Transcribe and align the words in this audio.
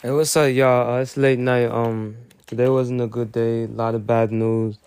Hey, 0.00 0.12
what's 0.12 0.36
up, 0.36 0.54
y'all? 0.54 0.94
Uh, 0.94 1.00
it's 1.00 1.16
late 1.16 1.40
night. 1.40 1.66
Um, 1.66 2.18
today 2.46 2.68
wasn't 2.68 3.00
a 3.00 3.08
good 3.08 3.32
day. 3.32 3.64
A 3.64 3.66
lot 3.66 3.96
of 3.96 4.06
bad 4.06 4.30
news. 4.30 4.78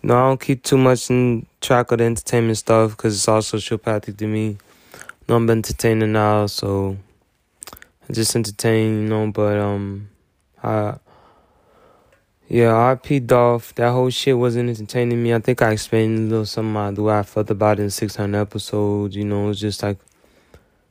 You 0.00 0.10
know, 0.10 0.14
I 0.16 0.28
don't 0.28 0.40
keep 0.40 0.62
too 0.62 0.78
much 0.78 1.10
in 1.10 1.44
track 1.60 1.90
of 1.90 1.98
the 1.98 2.04
entertainment 2.04 2.56
stuff 2.56 2.92
because 2.92 3.16
it's 3.16 3.26
all 3.26 3.40
sociopathic 3.40 4.16
to 4.18 4.28
me. 4.28 4.58
Know, 5.26 5.34
I'm 5.34 5.50
entertaining 5.50 6.12
now, 6.12 6.46
so 6.46 6.96
I 8.08 8.12
just 8.12 8.36
entertain, 8.36 9.02
you 9.02 9.08
know. 9.08 9.32
But 9.32 9.58
um, 9.58 10.08
I 10.62 10.98
yeah, 12.46 12.94
RP 12.94 13.26
Dolph. 13.26 13.74
That 13.74 13.90
whole 13.90 14.10
shit 14.10 14.38
wasn't 14.38 14.70
entertaining 14.70 15.20
me. 15.20 15.34
I 15.34 15.40
think 15.40 15.62
I 15.62 15.72
explained 15.72 16.18
a 16.18 16.22
little 16.30 16.46
something 16.46 16.76
I, 16.76 16.92
the 16.92 17.02
way 17.02 17.18
I 17.18 17.24
felt 17.24 17.50
about 17.50 17.80
it 17.80 17.82
in 17.82 17.90
600 17.90 18.38
episodes. 18.38 19.16
You 19.16 19.24
know, 19.24 19.50
it's 19.50 19.58
just 19.58 19.82
like 19.82 19.98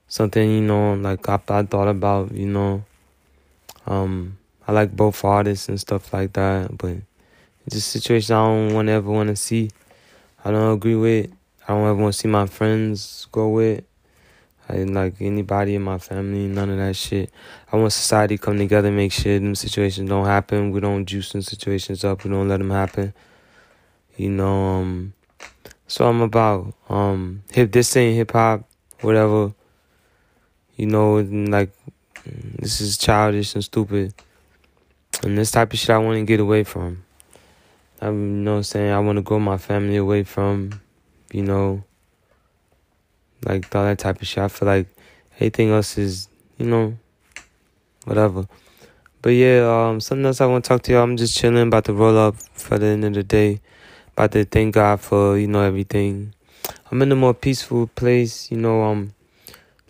something, 0.09 0.52
you 0.52 0.61
know, 0.61 0.95
like 0.95 1.29
I, 1.29 1.39
I 1.48 1.63
thought 1.63 1.88
about, 1.88 2.34
you 2.34 2.48
know. 2.48 2.84
Um, 3.88 4.37
I 4.68 4.71
like 4.71 4.96
both 4.96 5.24
artists 5.25 5.69
and 5.69 5.79
stuff 5.79 6.14
like 6.14 6.33
that, 6.33 6.78
but 6.78 6.97
it's 7.65 7.75
a 7.75 7.82
situation 7.82 8.36
I 8.36 8.46
don't 8.46 8.74
want 8.74 8.89
ever 8.89 9.10
want 9.10 9.29
to 9.29 9.36
see. 9.36 9.71
I 10.43 10.51
don't 10.51 10.74
agree 10.74 10.96
with. 10.96 11.32
I 11.68 11.74
don't 11.74 11.83
ever 11.83 11.96
want 11.96 12.14
to 12.14 12.19
see 12.19 12.28
my 12.28 12.46
friends 12.46 13.28
go 13.32 13.50
with. 13.50 13.83
I 14.69 14.75
didn't 14.75 14.93
like 14.93 15.15
anybody 15.19 15.75
in 15.75 15.82
my 15.82 15.97
family, 15.97 16.47
none 16.47 16.69
of 16.69 16.78
that 16.78 16.96
shit. 16.96 17.29
I 17.71 17.75
want 17.75 17.91
society 17.91 18.38
come 18.38 18.57
together, 18.57 18.89
make 18.89 19.11
sure 19.11 19.38
them 19.38 19.55
situations 19.55 20.10
don't 20.10 20.25
happen. 20.25 20.71
We 20.71 20.79
don't 20.79 21.05
juice 21.05 21.33
them 21.33 21.41
situations 21.41 22.05
up. 22.05 22.24
We 22.24 22.29
don't 22.29 22.47
let 22.47 22.57
them 22.57 22.69
happen. 22.69 23.13
You 24.16 24.29
know, 24.29 24.66
um, 24.75 25.13
so 25.88 26.07
I'm 26.07 26.21
about. 26.21 26.74
Um, 26.88 27.43
hip. 27.52 27.71
This 27.71 27.96
ain't 27.97 28.16
hip 28.16 28.32
hop, 28.32 28.63
whatever. 29.02 29.54
You 30.77 30.86
know, 30.86 31.16
like 31.16 31.71
this 32.25 32.81
is 32.81 32.98
childish 32.98 33.56
and 33.56 33.64
stupid. 33.64 34.14
And 35.23 35.38
this 35.38 35.52
type 35.52 35.73
of 35.73 35.80
shit 35.80 35.89
I 35.89 35.98
want 35.98 36.17
to 36.17 36.25
get 36.25 36.39
away 36.39 36.63
from. 36.63 37.03
I 38.02 38.08
you 38.08 38.13
know 38.13 38.52
what 38.52 38.58
I'm 38.58 38.63
saying? 38.63 38.91
I 38.91 39.00
want 39.00 39.17
to 39.17 39.22
grow 39.22 39.39
my 39.39 39.58
family 39.58 39.97
away 39.97 40.23
from, 40.23 40.81
you 41.31 41.44
know, 41.44 41.83
like 43.45 43.73
all 43.75 43.83
that 43.83 44.00
type 44.00 44.22
of 44.22 44.28
shit. 44.28 44.44
I 44.44 44.47
feel 44.47 44.67
like 44.67 44.88
anything 45.39 45.69
else 45.69 45.97
is, 45.97 46.28
you 46.58 46.66
know, 46.66 46.97
whatever. 48.05 48.47
But 49.22 49.31
yeah, 49.31 49.89
um, 49.89 50.00
something 50.02 50.25
else 50.25 50.41
I 50.41 50.47
want 50.47 50.66
to 50.66 50.67
talk 50.67 50.81
to 50.83 50.91
y'all. 50.91 51.03
I'm 51.03 51.17
just 51.17 51.38
chilling, 51.38 51.67
about 51.67 51.85
to 51.85 51.94
roll 51.94 52.17
up 52.17 52.35
for 52.53 52.80
the 52.80 52.88
end 52.88 53.06
of 53.06 53.13
the 53.13 53.23
day. 53.23 53.61
About 54.13 54.31
to 54.31 54.45
thank 54.45 54.73
God 54.73 55.00
for, 55.00 55.38
you 55.38 55.47
know, 55.47 55.61
everything. 55.61 56.33
I'm 56.91 57.02
in 57.03 57.11
a 57.11 57.16
more 57.16 57.35
peaceful 57.35 57.88
place, 57.88 58.50
you 58.50 58.58
know, 58.58 58.81
um, 58.83 59.13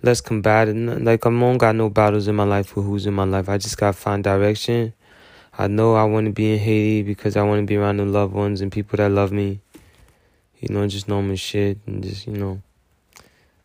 less 0.03 0.21
combative. 0.21 0.75
Like 0.75 1.25
I 1.25 1.29
don't 1.29 1.57
got 1.57 1.75
no 1.75 1.89
battles 1.89 2.27
in 2.27 2.35
my 2.35 2.43
life 2.43 2.69
who's 2.69 3.05
in 3.05 3.13
my 3.13 3.23
life. 3.23 3.49
I 3.49 3.57
just 3.57 3.77
gotta 3.77 3.93
find 3.93 4.23
direction. 4.23 4.93
I 5.57 5.67
know 5.67 5.95
I 5.95 6.05
want 6.05 6.25
to 6.27 6.31
be 6.31 6.53
in 6.53 6.59
Haiti 6.59 7.03
because 7.03 7.35
I 7.35 7.43
want 7.43 7.61
to 7.61 7.65
be 7.65 7.75
around 7.75 7.97
the 7.97 8.05
loved 8.05 8.33
ones 8.33 8.61
and 8.61 8.71
people 8.71 8.97
that 8.97 9.09
love 9.09 9.31
me. 9.31 9.59
You 10.59 10.73
know, 10.73 10.87
just 10.87 11.07
normal 11.07 11.35
shit 11.35 11.79
and 11.85 12.03
just 12.03 12.27
you 12.27 12.33
know, 12.33 12.61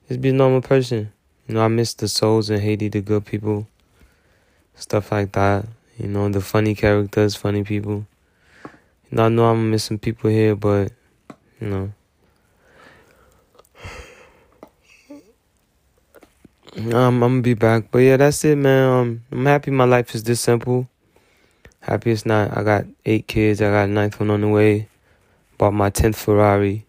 just 0.09 0.21
be 0.21 0.31
a 0.31 0.33
normal 0.33 0.63
person. 0.63 1.13
You 1.47 1.55
know, 1.55 1.63
I 1.63 1.69
miss 1.69 1.95
the 1.95 2.09
souls 2.09 2.51
in 2.51 2.61
Haiti, 2.61 2.89
the 2.89 3.01
good 3.01 3.25
people, 3.25 3.69
stuff 4.75 5.13
like 5.13 5.33
that. 5.33 5.67
You 5.97 6.09
know, 6.09 6.29
the 6.29 6.41
funny 6.41 6.75
characters, 6.75 7.37
funny 7.37 7.63
people. 7.65 8.07
You 9.11 9.19
know, 9.19 9.27
I 9.27 9.29
know 9.29 9.45
I'm 9.47 9.71
missing 9.71 9.99
people 9.99 10.31
here, 10.31 10.57
but 10.57 10.93
you 11.61 11.69
know. 11.69 11.93
Um, 16.77 16.93
I'm 16.93 17.21
gonna 17.21 17.41
be 17.41 17.55
back, 17.55 17.91
but 17.91 18.01
yeah, 18.01 18.19
that's 18.19 18.45
it, 18.45 18.57
man. 18.57 18.89
Um, 18.89 19.23
I'm 19.33 19.47
happy 19.47 19.71
my 19.71 19.85
life 19.85 20.15
is 20.15 20.25
this 20.25 20.43
simple. 20.43 20.87
Happy 21.81 22.11
it's 22.11 22.27
not. 22.27 22.55
I 22.55 22.63
got 22.65 22.85
eight 23.07 23.27
kids. 23.27 23.63
I 23.63 23.71
got 23.71 23.85
a 23.85 23.87
ninth 23.87 24.21
one 24.21 24.29
on 24.29 24.43
the 24.43 24.49
way. 24.49 24.89
Bought 25.57 25.73
my 25.73 25.89
tenth 25.89 26.19
Ferrari. 26.19 26.85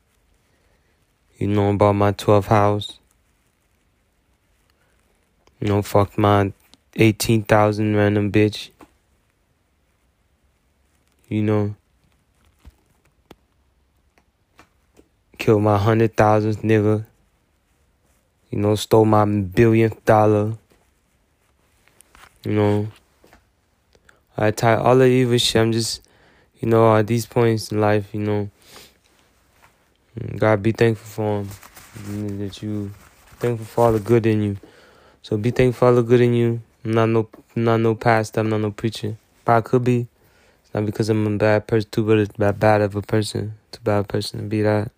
You 1.38 1.48
know, 1.48 1.72
bought 1.78 1.94
my 1.94 2.12
twelfth 2.12 2.50
house. 2.50 3.00
You 5.62 5.70
know, 5.70 5.82
fucked 5.82 6.18
my 6.18 6.52
eighteen 6.98 7.44
thousand 7.44 7.96
random 7.96 8.30
bitch. 8.30 8.72
You 11.30 11.44
know, 11.44 11.76
killed 15.38 15.64
my 15.64 15.78
hundred 15.78 16.18
thousandth 16.18 16.62
nigga. 16.62 17.06
You 18.50 18.60
know, 18.60 18.76
stole 18.76 19.06
my 19.06 19.26
billionth 19.26 20.04
dollar. 20.06 20.54
You 22.44 22.54
know, 22.54 22.88
I 24.38 24.52
tie 24.52 24.76
all 24.76 24.96
the 24.98 25.06
evil 25.06 25.38
shit. 25.38 25.62
I'm 25.62 25.72
just, 25.72 26.02
you 26.60 26.70
know, 26.70 26.96
at 26.96 27.08
these 27.08 27.26
points 27.26 27.72
in 27.72 27.82
life, 27.82 28.14
you 28.14 28.22
know, 28.22 28.50
mm, 30.18 30.40
God 30.40 30.64
be 30.64 30.72
thankful 30.72 31.08
for 31.08 32.10
him. 32.10 32.40
That 32.40 32.62
you 32.62 32.92
thankful 33.40 33.66
for 33.66 33.86
all 33.86 33.92
the 33.92 34.00
good 34.00 34.26
in 34.26 34.42
you. 34.42 34.58
So 35.24 35.36
be 35.36 35.52
thankful 35.52 35.80
for 35.80 35.86
all 35.90 35.96
the 35.96 36.04
good 36.04 36.22
in 36.22 36.34
you. 36.34 36.62
I'm 36.86 36.92
not 36.92 37.10
no, 37.10 37.28
I'm 37.56 37.64
not 37.64 37.78
no 37.82 37.96
pastor. 37.96 38.40
I'm 38.40 38.50
not 38.50 38.62
no 38.62 38.72
preacher. 38.72 39.18
But 39.44 39.58
I 39.58 39.62
could 39.62 39.84
be. 39.84 40.08
It's 40.64 40.74
not 40.74 40.86
because 40.86 41.10
I'm 41.10 41.26
a 41.28 41.38
bad 41.38 41.68
person, 41.68 41.90
too 41.92 42.06
but 42.06 42.20
it's 42.20 42.36
bad, 42.38 42.60
bad 42.60 42.82
of 42.82 42.96
a 42.96 43.02
person, 43.02 43.54
too 43.72 43.80
bad 43.84 44.00
a 44.00 44.04
person 44.04 44.40
to 44.40 44.46
be 44.46 44.62
that. 44.62 44.92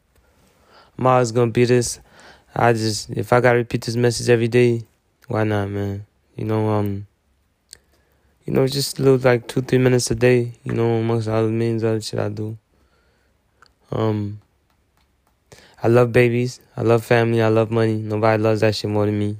I'm 0.97 1.07
always 1.07 1.31
gonna 1.31 1.51
be 1.51 1.65
this. 1.65 1.99
I 2.55 2.73
just 2.73 3.09
if 3.11 3.31
I 3.31 3.41
gotta 3.41 3.57
repeat 3.57 3.83
this 3.83 3.95
message 3.95 4.29
every 4.29 4.47
day, 4.47 4.83
why 5.27 5.43
not, 5.43 5.69
man? 5.69 6.05
You 6.35 6.45
know, 6.45 6.69
um, 6.69 7.05
you 8.45 8.53
know, 8.53 8.65
just 8.67 8.97
a 8.97 9.03
little 9.03 9.19
like 9.19 9.47
two, 9.47 9.61
three 9.61 9.77
minutes 9.77 10.09
a 10.09 10.15
day. 10.15 10.53
You 10.63 10.73
know, 10.73 10.95
amongst 10.95 11.27
all 11.27 11.45
the 11.45 11.51
millions 11.51 11.83
other 11.83 12.01
shit 12.01 12.19
I 12.19 12.29
do. 12.29 12.57
Um, 13.91 14.41
I 15.81 15.87
love 15.87 16.11
babies. 16.11 16.59
I 16.75 16.81
love 16.81 17.05
family. 17.05 17.41
I 17.41 17.49
love 17.49 17.71
money. 17.71 17.97
Nobody 17.97 18.41
loves 18.41 18.61
that 18.61 18.75
shit 18.75 18.89
more 18.89 19.05
than 19.05 19.19
me. 19.19 19.37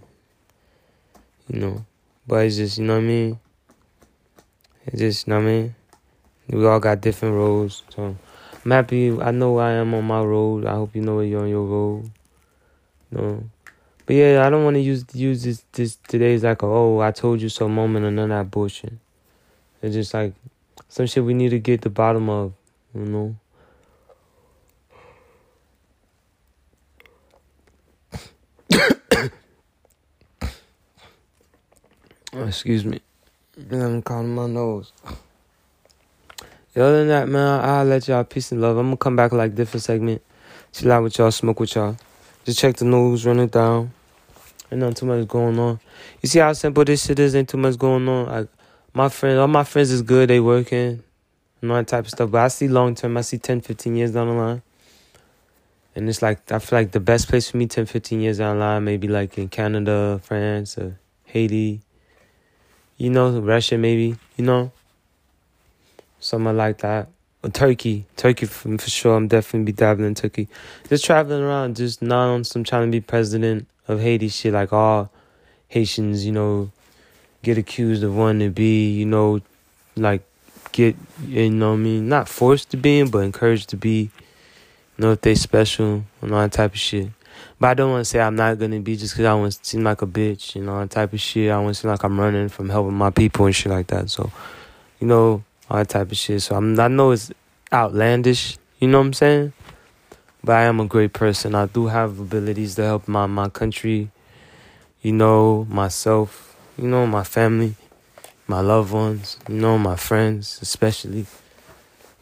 You 1.48 1.60
know, 1.60 1.86
but 2.28 2.46
it's 2.46 2.58
just 2.58 2.78
you 2.78 2.86
know 2.86 2.94
what 2.96 3.04
I 3.04 3.08
mean. 3.08 3.40
It's 4.86 5.00
just 5.00 5.28
you 5.28 5.34
know 5.34 5.40
what 5.40 5.48
I 5.48 5.52
mean. 5.52 5.76
We 6.50 6.66
all 6.66 6.80
got 6.80 7.02
different 7.02 7.36
roads, 7.36 7.84
so 7.90 8.16
I'm 8.64 8.72
happy. 8.72 9.20
I 9.20 9.32
know 9.32 9.58
I 9.58 9.72
am 9.72 9.94
on 9.94 10.06
my 10.06 10.22
road. 10.22 10.66
I 10.66 10.74
hope 10.74 10.96
you 10.96 11.02
know 11.02 11.16
where 11.16 11.26
you're 11.26 11.42
on 11.42 11.50
your 11.50 11.66
road. 11.66 12.12
No. 13.12 13.44
But 14.06 14.16
yeah, 14.16 14.46
I 14.46 14.50
don't 14.50 14.64
want 14.64 14.76
to 14.76 14.82
use 14.82 15.06
use 15.14 15.44
this 15.44 15.64
this 15.74 15.98
today 16.08 16.34
as 16.34 16.44
like 16.44 16.62
a 16.62 16.66
oh 16.66 17.00
I 17.00 17.12
told 17.12 17.42
you 17.42 17.50
so 17.50 17.68
moment 17.70 18.06
or 18.06 18.12
none 18.12 18.32
of 18.32 18.38
that 18.38 18.52
bullshit. 18.52 18.94
It's 19.82 19.96
just 19.96 20.14
like 20.14 20.34
some 20.88 21.06
shit 21.06 21.24
we 21.24 21.34
need 21.34 21.50
to 21.50 21.60
get 21.60 21.82
the 21.82 21.90
bottom 21.90 22.30
of, 22.30 22.54
you 22.96 23.06
know. 23.06 23.36
excuse 32.48 32.84
me. 32.86 33.00
I'm 33.72 34.02
calling 34.02 34.34
my 34.34 34.48
nose. 34.48 34.92
Other 36.76 37.00
than 37.00 37.08
that, 37.10 37.28
man, 37.28 37.64
I'll 37.64 37.86
let 37.86 38.08
y'all 38.08 38.24
peace 38.24 38.52
and 38.52 38.62
love. 38.62 38.78
I'm 38.78 38.88
gonna 38.88 38.98
come 38.98 39.16
back 39.16 39.32
like 39.32 39.54
different 39.54 39.84
segment. 39.84 40.22
Chill 40.72 40.92
out 40.92 41.04
with 41.04 41.18
y'all, 41.18 41.32
smoke 41.32 41.60
with 41.60 41.76
y'all. 41.76 41.98
Just 42.50 42.62
check 42.62 42.78
the 42.78 42.86
news, 42.86 43.28
run 43.28 43.42
it 43.42 43.52
down. 43.52 43.92
Ain't 44.72 44.80
nothing 44.80 44.96
too 44.96 45.06
much 45.06 45.28
going 45.28 45.60
on. 45.60 45.80
You 46.20 46.28
see 46.28 46.40
how 46.40 46.52
simple 46.54 46.84
this 46.84 47.06
shit 47.06 47.20
is? 47.20 47.36
Ain't 47.36 47.48
too 47.48 47.58
much 47.58 47.78
going 47.78 48.10
on. 48.10 48.26
Like 48.26 48.48
my 48.92 49.08
friends, 49.08 49.38
all 49.38 49.48
my 49.48 49.64
friends 49.64 49.92
is 49.92 50.02
good. 50.02 50.32
They 50.32 50.40
working, 50.40 51.04
and 51.62 51.72
all 51.72 51.78
that 51.78 51.88
type 51.88 52.06
of 52.06 52.10
stuff. 52.10 52.32
But 52.32 52.40
I 52.40 52.48
see 52.48 52.68
long 52.68 52.96
term. 52.96 53.18
I 53.18 53.22
see 53.22 53.38
10, 53.38 53.62
15 53.62 53.96
years 53.96 54.14
down 54.14 54.30
the 54.30 54.34
line. 54.34 54.64
And 55.96 56.10
it's 56.10 56.24
like 56.24 56.52
I 56.52 56.58
feel 56.58 56.80
like 56.80 56.90
the 56.90 57.00
best 57.00 57.30
place 57.30 57.52
for 57.52 57.58
me 57.58 57.68
10, 57.68 57.86
15 57.86 58.20
years 58.20 58.40
down 58.40 58.56
the 58.56 58.66
line, 58.66 58.84
maybe 58.84 59.08
like 59.08 59.38
in 59.38 59.48
Canada, 59.48 60.20
France, 60.24 60.76
or 60.80 60.98
Haiti. 61.26 61.82
You 62.98 63.12
know, 63.12 63.40
Russia 63.42 63.78
maybe. 63.78 64.16
You 64.38 64.46
know, 64.46 64.72
somewhere 66.20 66.56
like 66.56 66.80
that. 66.80 67.10
Turkey, 67.48 68.06
Turkey 68.18 68.46
for, 68.46 68.78
for 68.78 68.90
sure. 68.90 69.16
I'm 69.16 69.30
definitely 69.30 69.72
be 69.72 69.72
dabbling 69.72 70.10
in 70.10 70.16
Turkey. 70.16 70.50
Just 70.90 71.06
traveling 71.06 71.42
around, 71.42 71.78
just 71.78 72.02
not 72.02 72.28
on 72.28 72.44
some 72.44 72.66
trying 72.66 72.88
to 72.88 72.92
be 72.92 73.00
president 73.00 73.68
of 73.88 74.02
Haiti 74.02 74.28
shit. 74.28 74.54
Like 74.54 74.74
all 74.74 75.10
Haitians, 75.70 76.26
you 76.26 76.34
know, 76.34 76.70
get 77.42 77.58
accused 77.58 78.04
of 78.04 78.16
wanting 78.16 78.50
to 78.50 78.54
be, 78.54 78.92
you 78.92 79.06
know, 79.06 79.40
like 79.96 80.22
get, 80.74 80.98
you 81.26 81.50
know, 81.50 81.74
I 81.74 81.78
mean, 81.78 82.10
not 82.10 82.28
forced 82.28 82.72
to 82.72 82.78
be 82.78 83.04
but 83.04 83.20
encouraged 83.20 83.70
to 83.70 83.78
be. 83.78 84.12
You 84.98 85.06
know, 85.06 85.12
if 85.14 85.22
they 85.22 85.36
special 85.36 86.04
and 86.22 86.34
all 86.34 86.42
that 86.42 86.52
type 86.52 86.74
of 86.74 86.80
shit. 86.80 87.08
But 87.58 87.70
I 87.70 87.74
don't 87.74 87.92
want 87.92 88.02
to 88.02 88.06
say 88.06 88.20
I'm 88.20 88.36
not 88.36 88.60
gonna 88.60 88.82
be 88.82 88.98
just 88.98 89.14
because 89.14 89.26
I 89.26 89.34
want 89.34 89.54
to 89.54 89.60
seem 89.66 89.86
like 89.86 90.02
a 90.02 90.06
bitch, 90.06 90.56
you 90.56 90.62
know, 90.62 90.78
that 90.82 90.90
type 90.90 91.14
of 91.14 91.22
shit. 91.22 91.52
I 91.52 91.58
want 91.60 91.76
to 91.76 91.82
seem 91.82 91.90
like 91.90 92.04
I'm 92.04 92.20
running 92.20 92.50
from 92.50 92.68
helping 92.68 92.96
my 92.96 93.10
people 93.10 93.46
and 93.46 93.56
shit 93.56 93.72
like 93.72 93.88
that. 93.88 94.10
So, 94.10 94.30
you 95.00 95.08
know, 95.08 95.46
all 95.70 95.78
that 95.78 95.90
type 95.90 96.12
of 96.12 96.18
shit. 96.18 96.42
So 96.42 96.56
I'm, 96.56 96.80
I 96.80 96.88
know 96.88 97.12
it's 97.12 97.32
outlandish, 97.72 98.58
you 98.80 98.88
know 98.88 99.00
what 99.00 99.08
I'm 99.08 99.14
saying? 99.14 99.54
But 100.44 100.56
I 100.56 100.64
am 100.64 100.80
a 100.80 100.86
great 100.86 101.14
person. 101.14 101.56
I 101.56 101.68
do 101.68 101.88
have 101.88 102.20
abilities 102.20 102.76
to 102.76 102.84
help 102.84 103.08
my, 103.08 103.28
my 103.28 103.50
country, 103.50 104.10
you 105.02 105.12
know, 105.12 105.68
myself, 105.70 106.56
you 106.78 106.88
know, 106.88 107.06
my 107.06 107.24
family. 107.24 107.76
my 108.50 108.62
loved 108.62 108.92
ones, 108.92 109.38
you 109.48 109.54
know, 109.54 109.78
my 109.78 109.96
friends, 109.96 110.58
especially, 110.64 111.28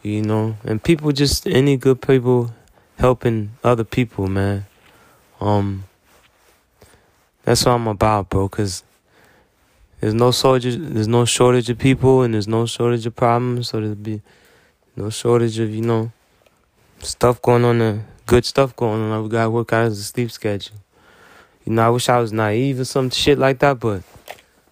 you 0.03 0.21
know, 0.21 0.57
and 0.65 0.83
people 0.83 1.13
just 1.13 1.47
any 1.47 1.77
good 1.77 2.01
people 2.01 2.53
helping 2.99 3.51
other 3.63 3.85
people, 3.85 4.27
man. 4.27 4.65
Um, 5.39 5.85
that's 7.45 7.63
what 7.65 7.71
I'm 7.71 7.88
about, 7.88 8.27
bro. 8.27 8.49
Cause 8.49 8.83
there's 9.99 10.13
no 10.13 10.31
shortage, 10.31 10.77
there's 10.77 11.07
no 11.07 11.25
shortage 11.25 11.69
of 11.69 11.77
people, 11.77 12.21
and 12.21 12.33
there's 12.33 12.47
no 12.47 12.65
shortage 12.65 13.05
of 13.05 13.15
problems. 13.15 13.69
So 13.69 13.79
there'll 13.79 13.95
be 13.95 14.21
no 14.95 15.09
shortage 15.09 15.59
of 15.59 15.73
you 15.73 15.81
know 15.81 16.11
stuff 16.99 17.41
going 17.41 17.65
on, 17.65 17.79
there, 17.79 18.05
good 18.25 18.45
stuff 18.45 18.75
going 18.75 19.01
on. 19.01 19.23
We 19.23 19.29
gotta 19.29 19.49
work 19.49 19.73
out 19.73 19.85
as 19.85 19.99
a 19.99 20.03
sleep 20.03 20.31
schedule. 20.31 20.77
You 21.65 21.73
know, 21.73 21.85
I 21.85 21.89
wish 21.89 22.09
I 22.09 22.19
was 22.19 22.31
naive 22.31 22.79
or 22.79 22.85
some 22.85 23.09
shit 23.09 23.38
like 23.38 23.59
that, 23.59 23.79
but 23.79 24.03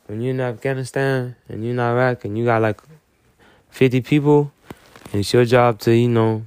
when 0.08 0.22
you're 0.22 0.32
in 0.32 0.42
Afghanistan 0.42 1.36
and 1.50 1.64
you're 1.64 1.74
in 1.74 1.80
Iraq 1.80 2.26
and 2.26 2.38
you 2.38 2.46
got 2.46 2.62
like 2.62 2.82
50 3.72 4.02
people, 4.02 4.52
and 5.12 5.22
it's 5.22 5.34
your 5.34 5.46
job 5.46 5.80
to 5.80 5.92
you 5.92 6.10
know 6.10 6.46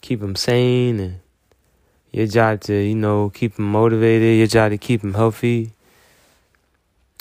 keep 0.00 0.20
them 0.20 0.36
sane 0.36 1.00
and 1.00 1.20
your 2.16 2.26
job 2.26 2.60
to, 2.62 2.74
you 2.74 2.94
know, 2.94 3.28
keep 3.28 3.56
them 3.56 3.70
motivated. 3.70 4.38
Your 4.38 4.46
job 4.46 4.70
to 4.70 4.78
keep 4.78 5.02
them 5.02 5.12
healthy. 5.12 5.72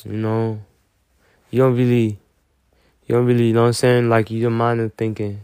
You 0.05 0.13
know, 0.13 0.61
you 1.55 1.61
don't 1.61 1.77
really, 1.77 2.19
you 3.05 3.15
don't 3.15 3.25
really, 3.25 3.47
you 3.47 3.53
know 3.53 3.61
what 3.61 3.67
I'm 3.67 3.73
saying? 3.73 4.09
Like, 4.09 4.29
your 4.29 4.49
mind 4.49 4.81
is 4.81 4.91
thinking, 4.97 5.39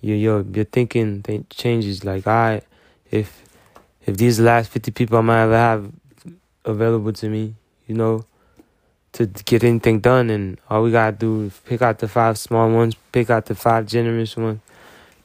your, 0.00 0.16
your, 0.16 0.42
your 0.42 0.64
thinking 0.64 1.22
th- 1.22 1.48
changes. 1.48 2.04
Like, 2.04 2.26
I, 2.26 2.62
if, 3.08 3.40
if 4.04 4.16
these 4.16 4.40
last 4.40 4.68
50 4.72 4.90
people 4.90 5.18
I 5.18 5.20
might 5.20 5.42
ever 5.42 5.56
have 5.56 5.92
available 6.64 7.12
to 7.12 7.28
me, 7.28 7.54
you 7.86 7.94
know, 7.94 8.24
to 9.12 9.26
get 9.26 9.62
anything 9.62 10.00
done, 10.00 10.28
and 10.28 10.58
all 10.68 10.82
we 10.82 10.90
gotta 10.90 11.12
do 11.12 11.42
is 11.42 11.60
pick 11.64 11.82
out 11.82 12.00
the 12.00 12.08
five 12.08 12.36
small 12.36 12.68
ones, 12.68 12.96
pick 13.12 13.30
out 13.30 13.46
the 13.46 13.54
five 13.54 13.86
generous 13.86 14.36
ones, 14.36 14.58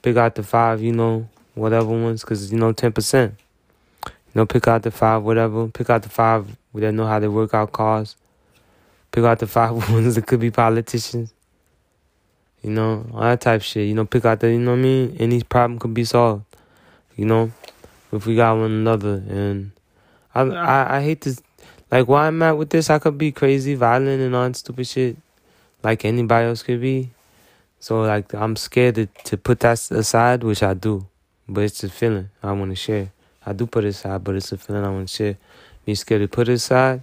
pick 0.04 0.16
out 0.16 0.36
the 0.36 0.44
five, 0.44 0.80
you 0.80 0.92
know, 0.92 1.28
whatever 1.56 1.88
ones, 1.88 2.22
because, 2.22 2.52
you 2.52 2.60
know, 2.60 2.72
10%. 2.72 3.32
You 4.06 4.12
know, 4.36 4.46
pick 4.46 4.68
out 4.68 4.84
the 4.84 4.92
five, 4.92 5.24
whatever. 5.24 5.70
Pick 5.70 5.90
out 5.90 6.04
the 6.04 6.10
five 6.10 6.56
that 6.76 6.92
know 6.92 7.08
how 7.08 7.18
to 7.18 7.30
work 7.30 7.56
out 7.56 7.72
cars. 7.72 8.16
Pick 9.12 9.24
out 9.24 9.40
the 9.40 9.48
five 9.48 9.72
ones 9.92 10.16
that 10.16 10.28
could 10.28 10.40
be 10.40 10.52
politicians. 10.52 11.34
You 12.62 12.72
know, 12.72 13.10
all 13.14 13.22
that 13.22 13.42
type 13.42 13.62
shit. 13.62 13.88
You 13.88 13.94
know, 13.94 14.06
pick 14.06 14.26
out 14.26 14.42
the, 14.42 14.52
you 14.52 14.60
know 14.60 14.72
what 14.72 14.80
I 14.80 14.82
mean? 14.82 15.18
Any 15.20 15.42
problem 15.44 15.80
could 15.80 15.94
be 15.94 16.04
solved. 16.04 16.44
You 17.16 17.26
know, 17.26 17.52
if 18.12 18.26
we 18.26 18.36
got 18.36 18.58
one 18.58 18.72
another. 18.72 19.24
And 19.28 19.72
I, 20.36 20.42
I, 20.42 20.98
I 20.98 21.02
hate 21.02 21.22
this. 21.22 21.42
Like, 21.92 22.08
why 22.08 22.28
I'm 22.28 22.42
at 22.44 22.58
with 22.58 22.70
this, 22.70 22.90
I 22.90 23.00
could 23.00 23.18
be 23.18 23.32
crazy, 23.32 23.76
violent, 23.76 24.22
and 24.22 24.36
on 24.36 24.54
stupid 24.54 24.88
shit. 24.88 25.18
Like 25.82 26.06
anybody 26.06 26.48
else 26.48 26.62
could 26.62 26.82
be. 26.82 27.12
So, 27.80 28.02
like, 28.02 28.34
I'm 28.34 28.56
scared 28.58 28.96
to, 28.96 29.06
to 29.06 29.38
put 29.38 29.62
that 29.62 29.90
aside, 29.92 30.44
which 30.44 30.62
I 30.62 30.74
do. 30.74 31.08
But 31.48 31.64
it's 31.64 31.84
a 31.84 31.90
feeling 31.90 32.30
I 32.44 32.52
want 32.52 32.72
to 32.72 32.76
share. 32.76 33.12
I 33.46 33.54
do 33.54 33.66
put 33.66 33.86
it 33.86 33.90
aside, 33.90 34.24
but 34.24 34.36
it's 34.36 34.52
a 34.52 34.58
feeling 34.58 34.84
I 34.84 34.90
want 34.90 35.08
to 35.08 35.16
share. 35.16 35.38
Me 35.88 35.96
scared 35.96 36.22
to 36.22 36.28
put 36.28 36.50
it 36.50 36.54
aside, 36.54 37.02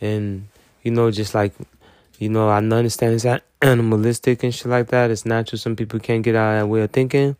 and 0.00 0.48
you 0.82 0.90
know, 0.90 1.10
just 1.10 1.34
like 1.34 1.52
you 2.18 2.28
know, 2.28 2.48
I 2.48 2.58
understand 2.58 3.14
it's 3.14 3.24
animalistic 3.62 4.42
and 4.42 4.54
shit 4.54 4.66
like 4.66 4.88
that. 4.88 5.10
It's 5.10 5.24
natural. 5.24 5.58
Some 5.58 5.76
people 5.76 6.00
can't 6.00 6.22
get 6.22 6.34
out 6.34 6.54
of 6.54 6.60
that 6.60 6.66
way 6.66 6.80
of 6.82 6.90
thinking, 6.90 7.36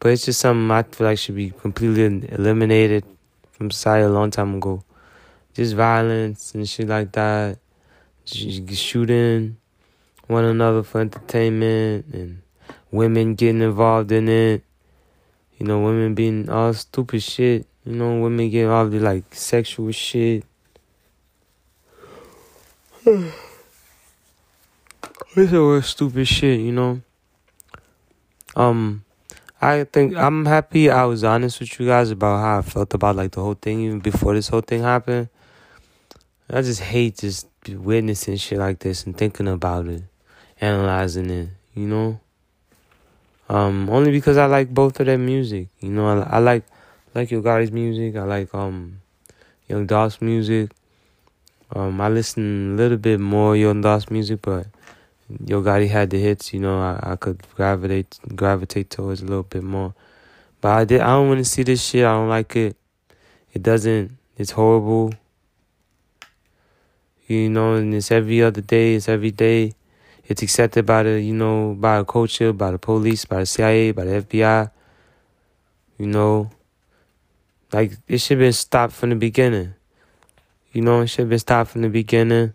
but 0.00 0.12
it's 0.12 0.24
just 0.24 0.40
something 0.40 0.70
I 0.70 0.82
feel 0.82 1.06
like 1.06 1.18
should 1.18 1.36
be 1.36 1.50
completely 1.50 2.28
eliminated 2.30 3.04
from 3.52 3.70
society 3.70 4.04
a 4.04 4.08
long 4.08 4.30
time 4.30 4.54
ago. 4.54 4.84
Just 5.54 5.74
violence 5.74 6.54
and 6.54 6.68
shit 6.68 6.88
like 6.88 7.12
that, 7.12 7.58
just 8.24 8.72
shooting 8.74 9.56
one 10.26 10.44
another 10.44 10.82
for 10.82 11.00
entertainment, 11.00 12.06
and 12.12 12.42
women 12.90 13.34
getting 13.34 13.62
involved 13.62 14.12
in 14.12 14.28
it 14.28 14.62
you 15.58 15.66
know, 15.66 15.80
women 15.80 16.14
being 16.14 16.48
all 16.48 16.72
stupid 16.72 17.22
shit. 17.22 17.66
You 17.84 17.94
know, 17.94 18.20
women 18.20 18.48
getting 18.48 18.70
all 18.70 18.86
the 18.86 19.00
like 19.00 19.34
sexual 19.34 19.90
shit. 19.90 20.44
This 25.34 25.52
is 25.52 25.86
stupid 25.86 26.26
shit, 26.26 26.60
you 26.60 26.72
know. 26.72 27.00
Um, 28.56 29.04
I 29.62 29.84
think 29.84 30.16
I'm 30.16 30.44
happy 30.44 30.90
I 30.90 31.04
was 31.04 31.24
honest 31.24 31.60
with 31.60 31.78
you 31.78 31.86
guys 31.86 32.10
about 32.10 32.38
how 32.38 32.58
I 32.58 32.62
felt 32.62 32.92
about 32.92 33.16
like 33.16 33.30
the 33.32 33.40
whole 33.40 33.54
thing 33.54 33.80
even 33.80 34.00
before 34.00 34.34
this 34.34 34.48
whole 34.48 34.60
thing 34.60 34.82
happened. 34.82 35.28
I 36.50 36.60
just 36.62 36.80
hate 36.80 37.18
just 37.18 37.46
witnessing 37.68 38.36
shit 38.36 38.58
like 38.58 38.80
this 38.80 39.04
and 39.06 39.16
thinking 39.16 39.48
about 39.48 39.86
it, 39.86 40.02
analyzing 40.60 41.30
it, 41.30 41.48
you 41.74 41.86
know. 41.86 42.20
Um, 43.48 43.88
only 43.88 44.10
because 44.10 44.36
I 44.36 44.46
like 44.46 44.74
both 44.74 45.00
of 45.00 45.06
their 45.06 45.18
music. 45.18 45.68
You 45.80 45.90
know, 45.90 46.08
I, 46.08 46.36
I 46.36 46.38
like 46.40 46.64
like 47.14 47.30
Yo 47.30 47.40
Gotti's 47.40 47.72
music. 47.72 48.16
I 48.16 48.24
like 48.24 48.54
um 48.54 49.00
Young 49.68 49.86
Dolph's 49.86 50.20
music. 50.20 50.72
Um, 51.74 52.00
I 52.00 52.08
listen 52.08 52.72
a 52.72 52.76
little 52.76 52.96
bit 52.96 53.20
more 53.20 53.54
Dolph's 53.74 54.10
music, 54.10 54.40
but 54.42 54.66
Yo 55.44 55.62
Gotti 55.62 55.88
had 55.88 56.08
the 56.10 56.18
hits. 56.18 56.54
You 56.54 56.60
know, 56.60 56.80
I, 56.80 57.12
I 57.12 57.16
could 57.16 57.42
gravitate 57.54 58.18
gravitate 58.34 58.88
towards 58.90 59.20
a 59.20 59.26
little 59.26 59.42
bit 59.42 59.62
more. 59.62 59.94
But 60.60 60.68
I 60.72 60.84
did. 60.84 61.00
I 61.02 61.08
don't 61.08 61.28
want 61.28 61.38
to 61.38 61.44
see 61.44 61.62
this 61.62 61.84
shit. 61.84 62.04
I 62.04 62.12
don't 62.12 62.28
like 62.28 62.56
it. 62.56 62.76
It 63.52 63.62
doesn't. 63.62 64.16
It's 64.36 64.52
horrible. 64.52 65.12
You 67.26 67.50
know, 67.50 67.74
and 67.74 67.94
it's 67.94 68.10
every 68.10 68.42
other 68.42 68.62
day. 68.62 68.94
It's 68.94 69.08
every 69.08 69.30
day. 69.30 69.74
It's 70.24 70.42
accepted 70.42 70.86
by 70.86 71.02
the, 71.02 71.20
you 71.20 71.34
know, 71.34 71.74
by 71.78 71.96
a 71.96 72.04
culture, 72.04 72.52
by 72.52 72.70
the 72.70 72.78
police, 72.78 73.24
by 73.24 73.40
the 73.40 73.46
CIA, 73.46 73.92
by 73.92 74.04
the 74.04 74.22
FBI. 74.22 74.70
You 75.98 76.06
know, 76.06 76.50
like 77.72 77.92
it 78.08 78.18
should 78.18 78.38
have 78.38 78.44
been 78.46 78.52
stopped 78.52 78.94
from 78.94 79.10
the 79.10 79.16
beginning. 79.16 79.74
You 80.78 80.84
know, 80.84 81.00
it 81.00 81.08
should 81.08 81.22
have 81.22 81.28
been 81.30 81.40
stopped 81.40 81.72
from 81.72 81.82
the 81.82 81.88
beginning. 81.88 82.54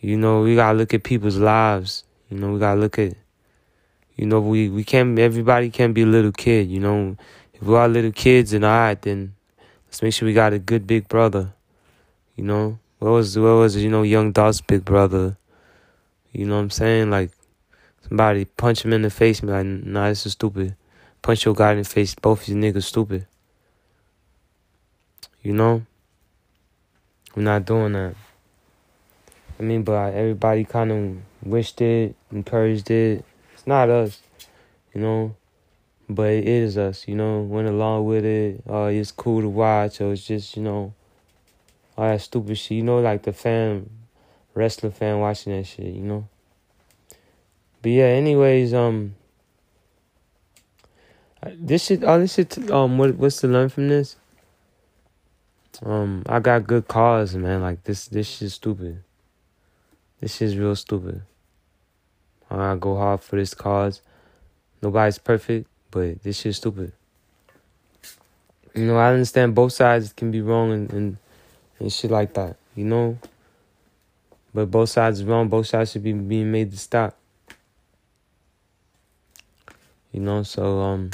You 0.00 0.16
know, 0.16 0.40
we 0.40 0.54
gotta 0.54 0.78
look 0.78 0.94
at 0.94 1.02
people's 1.04 1.36
lives. 1.36 2.04
You 2.30 2.38
know, 2.38 2.52
we 2.52 2.58
gotta 2.58 2.80
look 2.80 2.98
at, 2.98 3.12
you 4.16 4.24
know, 4.24 4.40
we, 4.40 4.70
we 4.70 4.84
can't, 4.84 5.18
everybody 5.18 5.68
can't 5.68 5.92
be 5.92 6.00
a 6.00 6.06
little 6.06 6.32
kid, 6.32 6.70
you 6.70 6.80
know. 6.80 7.18
If 7.52 7.60
we 7.60 7.76
are 7.76 7.86
little 7.86 8.10
kids 8.10 8.54
and 8.54 8.64
alright, 8.64 9.02
then 9.02 9.34
let's 9.84 10.00
make 10.00 10.14
sure 10.14 10.24
we 10.24 10.32
got 10.32 10.54
a 10.54 10.58
good 10.58 10.86
big 10.86 11.08
brother. 11.08 11.52
You 12.36 12.44
know, 12.44 12.78
what 13.00 13.10
was, 13.10 13.38
what 13.38 13.56
was, 13.56 13.76
you 13.76 13.90
know, 13.90 14.02
Young 14.02 14.32
Dolph's 14.32 14.62
big 14.62 14.86
brother? 14.86 15.36
You 16.32 16.46
know 16.46 16.54
what 16.54 16.62
I'm 16.62 16.70
saying? 16.70 17.10
Like 17.10 17.32
somebody 18.08 18.46
punch 18.46 18.82
him 18.82 18.94
in 18.94 19.02
the 19.02 19.10
face 19.10 19.40
and 19.40 19.48
be 19.48 19.52
like, 19.52 19.66
nah, 19.66 20.08
this 20.08 20.24
is 20.24 20.32
stupid. 20.32 20.74
Punch 21.20 21.44
your 21.44 21.54
guy 21.54 21.72
in 21.72 21.78
the 21.80 21.84
face, 21.84 22.14
both 22.14 22.48
of 22.48 22.54
niggas 22.54 22.84
stupid. 22.84 23.26
You 25.42 25.52
know? 25.52 25.82
We're 27.38 27.44
not 27.44 27.66
doing 27.66 27.92
that. 27.92 28.16
I 29.60 29.62
mean, 29.62 29.84
but 29.84 30.12
everybody 30.12 30.64
kind 30.64 30.90
of 30.90 31.48
wished 31.48 31.80
it, 31.80 32.16
encouraged 32.32 32.90
it. 32.90 33.24
It's 33.54 33.64
not 33.64 33.88
us, 33.88 34.20
you 34.92 35.00
know? 35.00 35.36
But 36.08 36.30
it 36.30 36.48
is 36.48 36.76
us, 36.76 37.06
you 37.06 37.14
know? 37.14 37.42
Went 37.42 37.68
along 37.68 38.06
with 38.06 38.24
it. 38.24 38.64
Oh, 38.66 38.86
it's 38.86 39.12
cool 39.12 39.42
to 39.42 39.48
watch, 39.48 40.00
or 40.00 40.14
it's 40.14 40.26
just, 40.26 40.56
you 40.56 40.64
know, 40.64 40.92
all 41.96 42.08
that 42.08 42.22
stupid 42.22 42.58
shit. 42.58 42.78
You 42.78 42.82
know, 42.82 42.98
like 42.98 43.22
the 43.22 43.32
fan 43.32 43.88
wrestler 44.56 44.90
fan 44.90 45.20
watching 45.20 45.56
that 45.56 45.68
shit, 45.68 45.94
you 45.94 46.02
know. 46.02 46.26
But 47.82 47.92
yeah, 47.92 48.06
anyways, 48.06 48.74
um, 48.74 49.14
this 51.46 51.84
shit, 51.84 52.02
all 52.02 52.18
this 52.18 52.34
shit, 52.34 52.68
um, 52.68 52.98
what 52.98 53.14
what's 53.14 53.36
to 53.42 53.46
learn 53.46 53.68
from 53.68 53.90
this? 53.90 54.16
Um, 55.84 56.22
I 56.26 56.40
got 56.40 56.66
good 56.66 56.88
cause, 56.88 57.34
man. 57.34 57.60
Like 57.60 57.84
this, 57.84 58.06
this 58.06 58.26
shit's 58.28 58.54
stupid. 58.54 59.02
This 60.20 60.36
shit's 60.36 60.56
real 60.56 60.74
stupid. 60.74 61.22
I 62.50 62.56
gotta 62.56 62.78
go 62.78 62.96
hard 62.96 63.20
for 63.20 63.36
this 63.36 63.54
cause. 63.54 64.00
Nobody's 64.82 65.18
perfect, 65.18 65.68
but 65.90 66.22
this 66.22 66.40
shit's 66.40 66.56
stupid. 66.58 66.92
You 68.74 68.86
know, 68.86 68.96
I 68.96 69.12
understand 69.12 69.54
both 69.54 69.72
sides 69.72 70.12
can 70.12 70.30
be 70.30 70.40
wrong 70.40 70.72
and, 70.72 70.92
and, 70.92 71.16
and 71.78 71.92
shit 71.92 72.10
like 72.10 72.34
that. 72.34 72.56
You 72.74 72.84
know, 72.84 73.18
but 74.54 74.70
both 74.70 74.88
sides 74.88 75.22
wrong. 75.24 75.48
Both 75.48 75.66
sides 75.66 75.92
should 75.92 76.02
be 76.02 76.12
being 76.12 76.50
made 76.50 76.70
to 76.70 76.76
stop. 76.78 77.16
You 80.12 80.20
know, 80.20 80.42
so 80.42 80.80
um, 80.80 81.10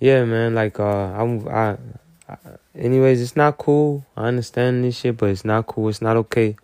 yeah, 0.00 0.24
man. 0.24 0.54
Like 0.54 0.78
uh, 0.78 0.84
I'm 0.84 1.48
I, 1.48 1.76
I. 2.28 2.36
Anyways, 2.74 3.22
it's 3.22 3.36
not 3.36 3.58
cool. 3.58 4.04
I 4.16 4.24
understand 4.24 4.84
this 4.84 4.98
shit, 4.98 5.16
but 5.16 5.30
it's 5.30 5.44
not 5.44 5.66
cool. 5.66 5.88
It's 5.88 6.02
not 6.02 6.16
okay. 6.16 6.56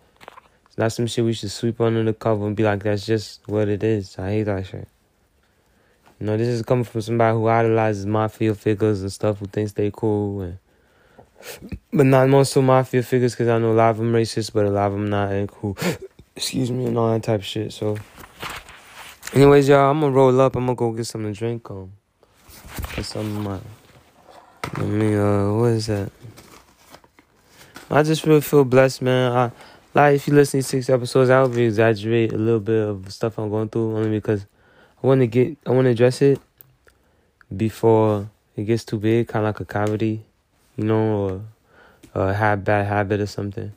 It's 0.67 0.77
not 0.77 0.91
some 0.91 1.07
shit 1.07 1.25
we 1.25 1.33
should 1.33 1.51
sweep 1.51 1.79
under 1.81 2.03
the 2.03 2.13
cover 2.13 2.47
and 2.47 2.55
be 2.55 2.63
like, 2.63 2.83
that's 2.83 3.05
just 3.05 3.47
what 3.47 3.67
it 3.67 3.83
is. 3.83 4.17
I 4.17 4.29
hate 4.29 4.43
that 4.43 4.65
shit. 4.65 4.87
You 6.19 6.27
know, 6.27 6.37
this 6.37 6.47
is 6.47 6.61
coming 6.61 6.83
from 6.83 7.01
somebody 7.01 7.35
who 7.35 7.47
idolizes 7.47 8.05
mafia 8.05 8.55
figures 8.55 9.01
and 9.01 9.11
stuff, 9.11 9.39
who 9.39 9.45
thinks 9.45 9.71
they 9.73 9.91
cool 9.91 10.41
and 10.41 10.57
but 11.93 12.05
not 12.05 12.29
most 12.29 12.55
of 12.55 12.63
mafia 12.63 13.03
figures 13.03 13.33
because 13.33 13.47
I 13.47 13.57
know 13.57 13.71
a 13.71 13.73
lot 13.73 13.89
of 13.91 13.97
them 13.97 14.13
racist, 14.13 14.53
but 14.53 14.65
a 14.65 14.69
lot 14.69 14.87
of 14.87 14.93
them 14.93 15.09
not 15.09 15.47
cool. 15.47 15.77
Excuse 16.35 16.71
me 16.71 16.85
and 16.85 16.97
all 16.97 17.11
that 17.11 17.23
type 17.23 17.41
of 17.41 17.45
shit. 17.45 17.73
So, 17.73 17.97
anyways, 19.33 19.67
y'all, 19.67 19.91
I'm 19.91 19.99
gonna 19.99 20.11
roll 20.11 20.39
up. 20.39 20.55
I'm 20.55 20.65
gonna 20.65 20.75
go 20.75 20.91
get 20.91 21.05
something 21.05 21.33
to 21.33 21.37
drink. 21.37 21.69
Um, 21.69 21.91
get 22.95 23.05
some 23.05 23.43
my. 23.43 23.59
I 24.75 24.81
mean, 24.83 25.17
uh, 25.17 25.53
what 25.53 25.71
is 25.71 25.87
that? 25.87 26.11
I 27.89 28.03
just 28.03 28.25
really 28.25 28.41
feel 28.41 28.63
blessed, 28.63 29.01
man. 29.01 29.31
I 29.31 29.51
like 29.93 30.15
if 30.15 30.27
you 30.27 30.33
listen 30.33 30.61
to 30.61 30.63
six 30.63 30.89
episodes, 30.89 31.29
I 31.29 31.43
would 31.43 31.57
exaggerate 31.57 32.31
a 32.31 32.37
little 32.37 32.61
bit 32.61 32.87
of 32.87 33.11
stuff 33.11 33.37
I'm 33.37 33.49
going 33.49 33.67
through 33.67 33.97
only 33.97 34.09
because 34.11 34.45
I 35.03 35.07
want 35.07 35.19
to 35.21 35.27
get, 35.27 35.57
I 35.65 35.71
want 35.71 35.85
to 35.85 35.91
address 35.91 36.21
it 36.21 36.39
before 37.55 38.29
it 38.55 38.63
gets 38.63 38.85
too 38.85 38.97
big, 38.97 39.27
kind 39.27 39.45
of 39.45 39.49
like 39.49 39.59
a 39.59 39.65
cavity, 39.65 40.23
you 40.77 40.85
know, 40.85 41.43
or 42.13 42.23
a 42.29 42.33
have 42.33 42.63
bad 42.63 42.87
habit 42.87 43.19
or 43.19 43.25
something, 43.25 43.73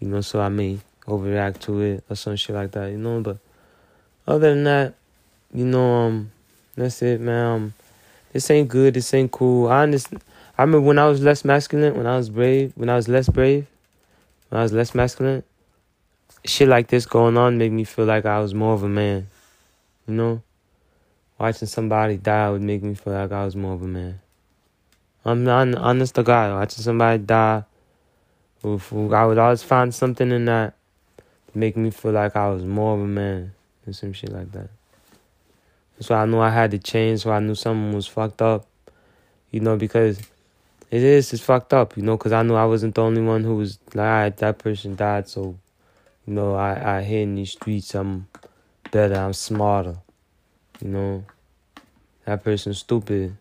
you 0.00 0.08
know. 0.08 0.22
So 0.22 0.40
I 0.40 0.48
may 0.48 0.78
overreact 1.06 1.60
to 1.60 1.80
it 1.80 2.04
or 2.08 2.16
some 2.16 2.36
shit 2.36 2.56
like 2.56 2.70
that, 2.72 2.90
you 2.90 2.98
know. 2.98 3.20
But 3.20 3.38
other 4.26 4.54
than 4.54 4.64
that, 4.64 4.94
you 5.52 5.66
know, 5.66 5.94
um, 5.94 6.32
that's 6.74 7.02
it, 7.02 7.20
man. 7.20 7.46
Um, 7.46 7.74
this 8.36 8.50
ain't 8.50 8.68
good. 8.68 8.92
This 8.92 9.14
ain't 9.14 9.32
cool. 9.32 9.68
I 9.68 9.84
understand. 9.84 10.22
I 10.58 10.62
remember 10.62 10.86
when 10.86 10.98
I 10.98 11.06
was 11.06 11.22
less 11.22 11.42
masculine, 11.42 11.96
when 11.96 12.06
I 12.06 12.18
was 12.18 12.28
brave, 12.28 12.74
when 12.76 12.90
I 12.90 12.96
was 12.96 13.08
less 13.08 13.30
brave, 13.30 13.66
when 14.50 14.60
I 14.60 14.62
was 14.62 14.74
less 14.74 14.94
masculine, 14.94 15.42
shit 16.44 16.68
like 16.68 16.88
this 16.88 17.06
going 17.06 17.38
on 17.38 17.56
made 17.56 17.72
me 17.72 17.84
feel 17.84 18.04
like 18.04 18.26
I 18.26 18.40
was 18.40 18.52
more 18.52 18.74
of 18.74 18.82
a 18.82 18.88
man. 18.90 19.28
You 20.06 20.14
know? 20.14 20.42
Watching 21.38 21.66
somebody 21.66 22.18
die 22.18 22.50
would 22.50 22.60
make 22.60 22.82
me 22.82 22.94
feel 22.94 23.14
like 23.14 23.32
I 23.32 23.44
was 23.46 23.56
more 23.56 23.72
of 23.72 23.82
a 23.82 23.86
man. 23.86 24.20
I'm 25.24 25.42
not 25.44 25.74
honest 25.74 26.14
to 26.16 26.22
God. 26.22 26.58
Watching 26.58 26.84
somebody 26.84 27.22
die, 27.22 27.64
I 28.62 29.24
would 29.24 29.38
always 29.38 29.62
find 29.62 29.94
something 29.94 30.30
in 30.30 30.44
that 30.44 30.74
to 31.52 31.58
make 31.58 31.76
me 31.76 31.90
feel 31.90 32.12
like 32.12 32.36
I 32.36 32.50
was 32.50 32.64
more 32.64 32.94
of 32.96 33.00
a 33.00 33.06
man 33.06 33.52
and 33.86 33.96
some 33.96 34.12
shit 34.12 34.30
like 34.30 34.52
that. 34.52 34.68
So 36.00 36.14
I 36.14 36.26
knew 36.26 36.38
I 36.38 36.50
had 36.50 36.70
to 36.72 36.78
change. 36.78 37.20
So 37.20 37.32
I 37.32 37.40
knew 37.40 37.54
something 37.54 37.94
was 37.94 38.06
fucked 38.06 38.42
up. 38.42 38.66
You 39.50 39.60
know, 39.60 39.76
because 39.76 40.20
it 40.90 41.02
is. 41.02 41.32
It's 41.32 41.42
fucked 41.42 41.74
up, 41.74 41.96
you 41.96 42.02
know, 42.02 42.16
because 42.16 42.32
I 42.32 42.42
knew 42.42 42.54
I 42.54 42.64
wasn't 42.64 42.94
the 42.94 43.02
only 43.02 43.22
one 43.22 43.42
who 43.42 43.56
was 43.56 43.78
like, 43.94 43.96
right, 43.96 44.36
that 44.36 44.58
person 44.58 44.94
died, 44.94 45.28
so, 45.28 45.58
you 46.26 46.34
know, 46.34 46.54
I, 46.54 46.98
I 46.98 47.02
here 47.02 47.22
in 47.22 47.34
these 47.34 47.52
streets, 47.52 47.94
I'm 47.94 48.28
better, 48.90 49.16
I'm 49.16 49.32
smarter, 49.32 49.96
you 50.80 50.88
know. 50.88 51.24
That 52.24 52.42
person's 52.42 52.78
stupid 52.78 53.36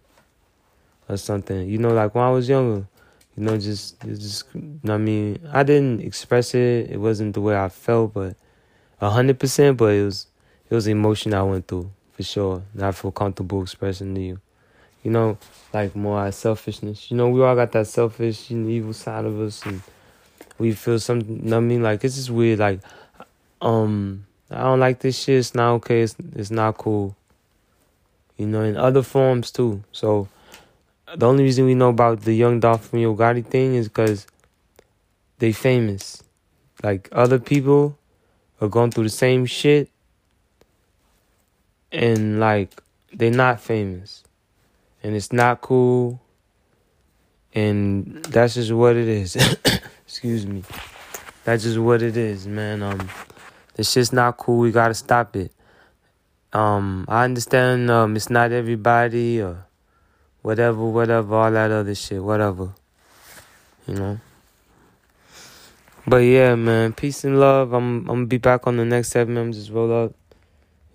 or 1.09 1.17
something. 1.17 1.67
You 1.67 1.79
know, 1.79 1.89
like 1.89 2.13
when 2.13 2.23
I 2.23 2.29
was 2.29 2.47
younger, 2.47 2.87
you 3.35 3.43
know, 3.43 3.57
just, 3.57 3.99
just, 4.01 4.45
you 4.53 4.79
know 4.83 4.93
I 4.93 4.97
mean, 4.97 5.39
I 5.51 5.63
didn't 5.63 6.01
express 6.01 6.53
it. 6.53 6.91
It 6.91 6.99
wasn't 6.99 7.33
the 7.33 7.41
way 7.41 7.57
I 7.57 7.69
felt, 7.69 8.13
but 8.13 8.35
hundred 9.01 9.39
percent, 9.39 9.77
but 9.77 9.93
it 9.93 10.03
was, 10.03 10.27
it 10.69 10.73
was 10.73 10.87
emotion 10.87 11.33
I 11.33 11.43
went 11.43 11.67
through 11.67 11.91
for 12.15 12.23
sure. 12.23 12.63
And 12.73 12.83
I 12.83 12.91
feel 12.91 13.11
comfortable 13.11 13.61
expressing 13.61 14.15
to 14.15 14.21
you 14.21 14.39
you 15.05 15.11
know, 15.11 15.37
like 15.71 15.95
more 15.95 16.31
selfishness. 16.31 17.11
You 17.11 17.17
know, 17.17 17.29
we 17.29 17.41
all 17.43 17.55
got 17.55 17.71
that 17.73 17.85
selfish, 17.85 18.49
know, 18.49 18.67
evil 18.67 18.91
side 18.91 19.23
of 19.23 19.39
us, 19.39 19.63
and 19.63 19.83
we 20.57 20.71
feel 20.71 20.97
something. 20.99 21.43
You 21.43 21.49
know 21.51 21.57
I 21.57 21.59
mean, 21.59 21.83
like 21.83 22.03
it's 22.03 22.15
just 22.15 22.31
weird. 22.31 22.57
Like, 22.57 22.79
um, 23.61 24.25
I 24.49 24.63
don't 24.63 24.79
like 24.79 24.99
this 24.99 25.15
shit. 25.15 25.37
It's 25.37 25.53
not 25.53 25.73
okay. 25.75 26.01
It's 26.01 26.15
it's 26.35 26.49
not 26.49 26.79
cool. 26.79 27.15
You 28.35 28.47
know, 28.47 28.63
in 28.63 28.77
other 28.77 29.03
forms 29.03 29.51
too. 29.51 29.83
So, 29.91 30.27
the 31.15 31.27
only 31.27 31.43
reason 31.43 31.65
we 31.65 31.75
know 31.75 31.89
about 31.89 32.21
the 32.21 32.33
Young 32.33 32.59
Dolph 32.59 32.89
from 32.89 32.97
Yo 32.97 33.15
Gotti 33.15 33.45
thing 33.45 33.75
is 33.75 33.87
because 33.87 34.25
they 35.37 35.51
famous. 35.51 36.23
Like 36.81 37.09
other 37.11 37.37
people 37.37 37.95
are 38.59 38.69
going 38.69 38.89
through 38.89 39.03
the 39.03 39.09
same 39.11 39.45
shit, 39.45 39.87
and 41.95 42.39
like 42.39 42.69
they're 43.13 43.31
not 43.31 43.61
famous 43.61 44.23
and 45.01 45.15
it's 45.15 45.31
not 45.31 45.61
cool. 45.61 46.21
And 47.53 48.21
that's 48.25 48.55
just 48.55 48.71
what 48.73 48.97
it 48.97 49.07
is. 49.07 49.35
Excuse 50.05 50.45
me. 50.45 50.63
That's 51.45 51.63
just 51.63 51.77
what 51.77 52.01
it 52.01 52.17
is, 52.17 52.47
man. 52.47 52.83
Um, 52.83 53.07
this 53.75 53.91
shit's 53.91 54.11
not 54.11 54.37
cool. 54.37 54.57
We 54.57 54.71
gotta 54.71 54.93
stop 54.93 55.35
it. 55.35 55.51
Um, 56.51 57.05
I 57.07 57.23
understand. 57.23 57.89
Um, 57.89 58.15
it's 58.15 58.29
not 58.29 58.51
everybody 58.51 59.41
or 59.41 59.65
whatever, 60.41 60.83
whatever, 60.85 61.35
all 61.35 61.51
that 61.51 61.71
other 61.71 61.95
shit, 61.95 62.21
whatever. 62.21 62.71
You 63.87 63.93
know. 63.93 64.19
But 66.07 66.17
yeah, 66.17 66.55
man, 66.55 66.93
peace 66.93 67.23
and 67.23 67.39
love. 67.39 67.73
I'm 67.73 67.99
I'm 67.99 68.05
gonna 68.05 68.25
be 68.25 68.37
back 68.37 68.67
on 68.67 68.77
the 68.77 68.85
next 68.85 69.09
segment. 69.09 69.39
I'm 69.39 69.53
just 69.53 69.71
roll 69.71 70.05
up. 70.05 70.13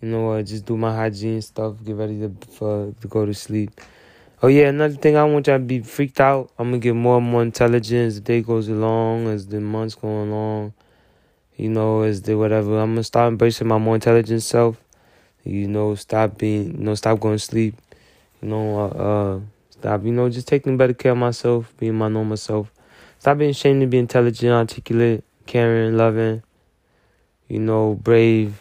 You 0.00 0.08
know 0.08 0.22
what? 0.26 0.46
Just 0.46 0.64
do 0.64 0.76
my 0.76 0.94
hygiene 0.94 1.42
stuff. 1.42 1.76
Get 1.84 1.96
ready 1.96 2.20
to 2.20 2.32
for 2.52 2.94
to 3.00 3.08
go 3.08 3.26
to 3.26 3.34
sleep. 3.34 3.80
Oh 4.42 4.48
yeah, 4.48 4.68
another 4.68 4.94
thing 4.94 5.16
I 5.16 5.24
want 5.24 5.46
y'all 5.46 5.58
to 5.58 5.64
be 5.64 5.80
freaked 5.80 6.20
out. 6.20 6.50
I'm 6.58 6.68
gonna 6.68 6.78
get 6.78 6.94
more 6.94 7.18
and 7.18 7.30
more 7.30 7.42
intelligent 7.42 8.06
as 8.06 8.14
the 8.14 8.20
day 8.22 8.40
goes 8.40 8.68
along, 8.68 9.28
as 9.28 9.46
the 9.46 9.60
months 9.60 9.94
go 9.94 10.08
along. 10.22 10.72
You 11.56 11.68
know, 11.68 12.02
as 12.02 12.22
the 12.22 12.38
whatever. 12.38 12.78
I'm 12.78 12.92
gonna 12.92 13.04
start 13.04 13.28
embracing 13.28 13.68
my 13.68 13.76
more 13.76 13.96
intelligent 13.96 14.42
self. 14.42 14.82
You 15.44 15.68
know, 15.68 15.94
stop 15.94 16.38
being, 16.38 16.78
you 16.78 16.84
know, 16.84 16.94
stop 16.94 17.18
going 17.18 17.36
to 17.36 17.44
sleep. 17.44 17.74
You 18.42 18.48
know, 18.48 18.78
uh, 18.78 18.88
uh, 18.88 19.40
stop, 19.70 20.04
you 20.04 20.12
know, 20.12 20.28
just 20.28 20.48
taking 20.48 20.76
better 20.76 20.92
care 20.92 21.12
of 21.12 21.18
myself, 21.18 21.72
being 21.78 21.94
my 21.94 22.08
normal 22.08 22.36
self. 22.36 22.70
Stop 23.18 23.38
being 23.38 23.50
ashamed 23.50 23.80
to 23.80 23.86
be 23.86 23.98
intelligent, 23.98 24.52
articulate, 24.52 25.24
caring, 25.46 25.96
loving. 25.96 26.42
You 27.48 27.58
know, 27.58 27.94
brave. 27.94 28.60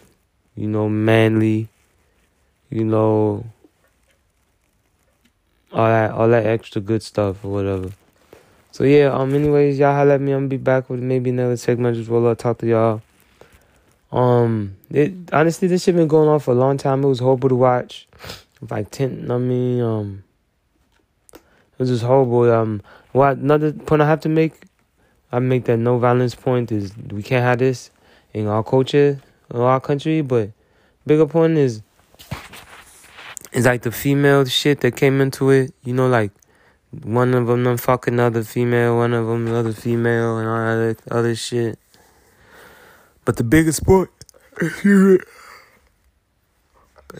You 0.59 0.67
know, 0.67 0.89
manly. 0.89 1.69
You 2.69 2.83
know 2.83 3.45
all 5.71 5.87
that 5.87 6.11
all 6.11 6.27
that 6.27 6.45
extra 6.45 6.81
good 6.81 7.01
stuff 7.01 7.45
or 7.45 7.51
whatever. 7.51 7.91
So 8.71 8.83
yeah, 8.83 9.13
um 9.13 9.33
anyways, 9.33 9.79
y'all 9.79 9.95
holla 9.95 10.15
at 10.15 10.21
me, 10.21 10.33
I'm 10.33 10.41
gonna 10.41 10.49
be 10.49 10.57
back 10.57 10.89
with 10.89 10.99
maybe 10.99 11.29
another 11.29 11.57
segment, 11.57 11.95
just 11.95 12.09
roll 12.09 12.27
up, 12.27 12.37
talk 12.37 12.57
to 12.59 12.67
y'all. 12.67 13.01
Um 14.11 14.75
it 14.89 15.13
honestly 15.31 15.67
this 15.69 15.83
shit 15.83 15.95
been 15.95 16.07
going 16.09 16.27
on 16.27 16.41
for 16.41 16.51
a 16.51 16.55
long 16.55 16.77
time. 16.77 17.03
It 17.03 17.07
was 17.07 17.19
horrible 17.19 17.49
to 17.49 17.55
watch. 17.55 18.07
Like 18.69 18.91
ten 18.91 19.31
I 19.31 19.37
mean, 19.37 19.81
um 19.81 20.23
it 21.33 21.39
was 21.77 21.89
just 21.89 22.03
horrible. 22.03 22.51
Um 22.51 22.81
what 23.13 23.37
another 23.37 23.71
point 23.71 24.01
I 24.01 24.07
have 24.07 24.21
to 24.21 24.29
make 24.29 24.63
I 25.31 25.39
make 25.39 25.65
that 25.65 25.77
no 25.77 25.97
violence 25.99 26.35
point 26.35 26.71
is 26.71 26.91
we 27.11 27.23
can't 27.23 27.43
have 27.43 27.59
this 27.59 27.91
in 28.33 28.47
our 28.47 28.63
culture, 28.63 29.21
our 29.51 29.79
country, 29.79 30.21
but 30.21 30.51
bigger 31.05 31.25
point 31.25 31.57
is 31.57 31.81
it's 33.51 33.65
like 33.65 33.81
the 33.81 33.91
female 33.91 34.45
shit 34.45 34.81
that 34.81 34.95
came 34.95 35.21
into 35.21 35.49
it. 35.49 35.73
You 35.83 35.93
know, 35.93 36.07
like 36.07 36.31
one 37.03 37.33
of 37.33 37.47
them, 37.47 37.63
them 37.63 37.77
fuck 37.77 38.07
another 38.07 38.43
female, 38.43 38.97
one 38.97 39.13
of 39.13 39.27
them 39.27 39.47
another 39.47 39.73
female, 39.73 40.37
and 40.37 40.47
all 40.47 40.77
that 40.77 40.97
other 41.11 41.35
shit. 41.35 41.79
But 43.25 43.37
the 43.37 43.43
biggest 43.43 43.83
point, 43.85 44.09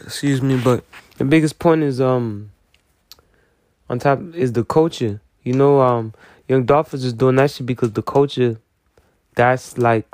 excuse 0.04 0.42
me, 0.42 0.60
but 0.62 0.84
the 1.18 1.24
biggest 1.24 1.58
point 1.58 1.82
is 1.82 2.00
um 2.00 2.50
on 3.88 3.98
top 3.98 4.20
is 4.34 4.52
the 4.52 4.64
culture. 4.64 5.20
You 5.42 5.54
know, 5.54 5.80
um, 5.80 6.14
Young 6.48 6.64
Dolph 6.64 6.94
is 6.94 7.12
doing 7.12 7.36
that 7.36 7.50
shit 7.50 7.66
because 7.66 7.92
the 7.92 8.02
culture. 8.02 8.58
That's 9.36 9.78
like 9.78 10.06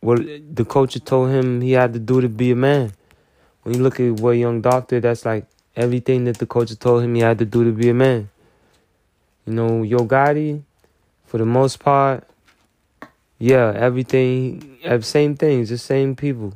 what 0.00 0.20
the 0.54 0.64
culture 0.64 1.00
told 1.00 1.30
him 1.30 1.60
he 1.60 1.72
had 1.72 1.92
to 1.92 1.98
do 1.98 2.20
to 2.20 2.28
be 2.28 2.50
a 2.50 2.56
man 2.56 2.92
when 3.66 3.74
you 3.74 3.82
look 3.82 3.98
at 3.98 4.12
what 4.20 4.30
Young 4.30 4.60
Dolph, 4.60 4.86
that's 4.86 5.24
like 5.24 5.44
everything 5.74 6.22
that 6.26 6.38
the 6.38 6.46
coach 6.46 6.78
told 6.78 7.02
him 7.02 7.16
he 7.16 7.20
had 7.20 7.36
to 7.38 7.44
do 7.44 7.64
to 7.64 7.72
be 7.72 7.88
a 7.88 7.94
man. 7.94 8.30
You 9.44 9.54
know, 9.54 9.82
Yo 9.82 10.06
Gotti, 10.06 10.62
for 11.24 11.38
the 11.38 11.44
most 11.44 11.80
part, 11.80 12.22
yeah, 13.40 13.72
everything, 13.74 14.78
same 15.00 15.34
things, 15.34 15.70
the 15.70 15.78
same 15.78 16.14
people, 16.14 16.54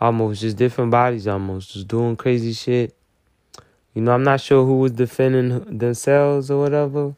almost 0.00 0.42
just 0.42 0.56
different 0.56 0.92
bodies, 0.92 1.26
almost 1.26 1.72
just 1.72 1.88
doing 1.88 2.14
crazy 2.14 2.52
shit. 2.52 2.94
You 3.92 4.02
know, 4.02 4.12
I'm 4.12 4.22
not 4.22 4.40
sure 4.40 4.64
who 4.64 4.78
was 4.78 4.92
defending 4.92 5.78
themselves 5.78 6.52
or 6.52 6.60
whatever. 6.60 7.16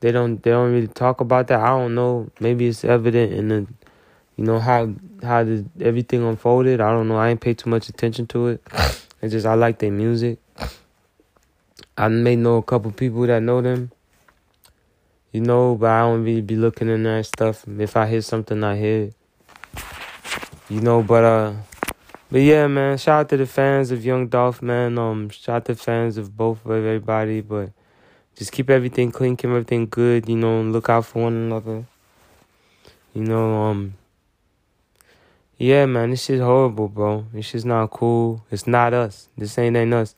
They 0.00 0.12
don't, 0.12 0.42
they 0.42 0.50
don't 0.50 0.74
really 0.74 0.88
talk 0.88 1.22
about 1.22 1.46
that. 1.46 1.60
I 1.60 1.68
don't 1.68 1.94
know. 1.94 2.28
Maybe 2.38 2.66
it's 2.66 2.84
evident 2.84 3.32
in 3.32 3.48
the 3.48 3.66
you 4.36 4.44
know 4.44 4.58
how 4.58 4.92
how 5.22 5.44
did 5.44 5.68
everything 5.80 6.22
unfolded. 6.22 6.80
I 6.80 6.90
don't 6.90 7.08
know. 7.08 7.16
I 7.16 7.30
ain't 7.30 7.40
pay 7.40 7.54
too 7.54 7.70
much 7.70 7.88
attention 7.88 8.26
to 8.28 8.48
it. 8.48 8.62
It's 9.22 9.32
just 9.32 9.46
I 9.46 9.54
like 9.54 9.78
their 9.78 9.92
music. 9.92 10.38
I 11.96 12.08
may 12.08 12.34
know 12.34 12.56
a 12.56 12.62
couple 12.62 12.90
people 12.90 13.26
that 13.26 13.40
know 13.40 13.60
them. 13.60 13.92
You 15.30 15.40
know, 15.40 15.76
but 15.76 15.90
I 15.90 16.00
don't 16.00 16.24
really 16.24 16.40
be 16.40 16.56
looking 16.56 16.88
in 16.88 17.04
that 17.04 17.26
stuff. 17.26 17.64
If 17.66 17.96
I 17.96 18.06
hear 18.06 18.20
something, 18.20 18.62
I 18.64 18.76
hear. 18.76 19.10
You 20.68 20.80
know, 20.80 21.02
but 21.02 21.24
uh, 21.24 21.52
but 22.30 22.40
yeah, 22.40 22.66
man. 22.66 22.98
Shout 22.98 23.20
out 23.20 23.28
to 23.28 23.36
the 23.36 23.46
fans 23.46 23.90
of 23.92 24.04
Young 24.04 24.26
Dolph, 24.26 24.60
man. 24.60 24.98
Um, 24.98 25.30
shout 25.30 25.56
out 25.56 25.64
to 25.66 25.74
fans 25.74 26.16
of 26.16 26.36
both 26.36 26.64
of 26.64 26.72
everybody, 26.72 27.42
but 27.42 27.70
just 28.34 28.52
keep 28.52 28.70
everything 28.70 29.12
clean, 29.12 29.36
keep 29.36 29.50
everything 29.50 29.86
good, 29.86 30.28
you 30.28 30.36
know, 30.36 30.62
look 30.62 30.88
out 30.88 31.04
for 31.06 31.24
one 31.24 31.34
another. 31.34 31.84
You 33.14 33.22
know, 33.22 33.62
um 33.62 33.94
yeah, 35.58 35.86
man, 35.86 36.10
this 36.10 36.24
shit's 36.24 36.40
horrible, 36.40 36.88
bro. 36.88 37.26
This 37.32 37.46
shit's 37.46 37.64
not 37.64 37.90
cool. 37.90 38.44
It's 38.50 38.66
not 38.66 38.94
us. 38.94 39.28
This 39.36 39.56
ain't 39.58 39.76
ain't 39.76 39.94
us. 39.94 40.14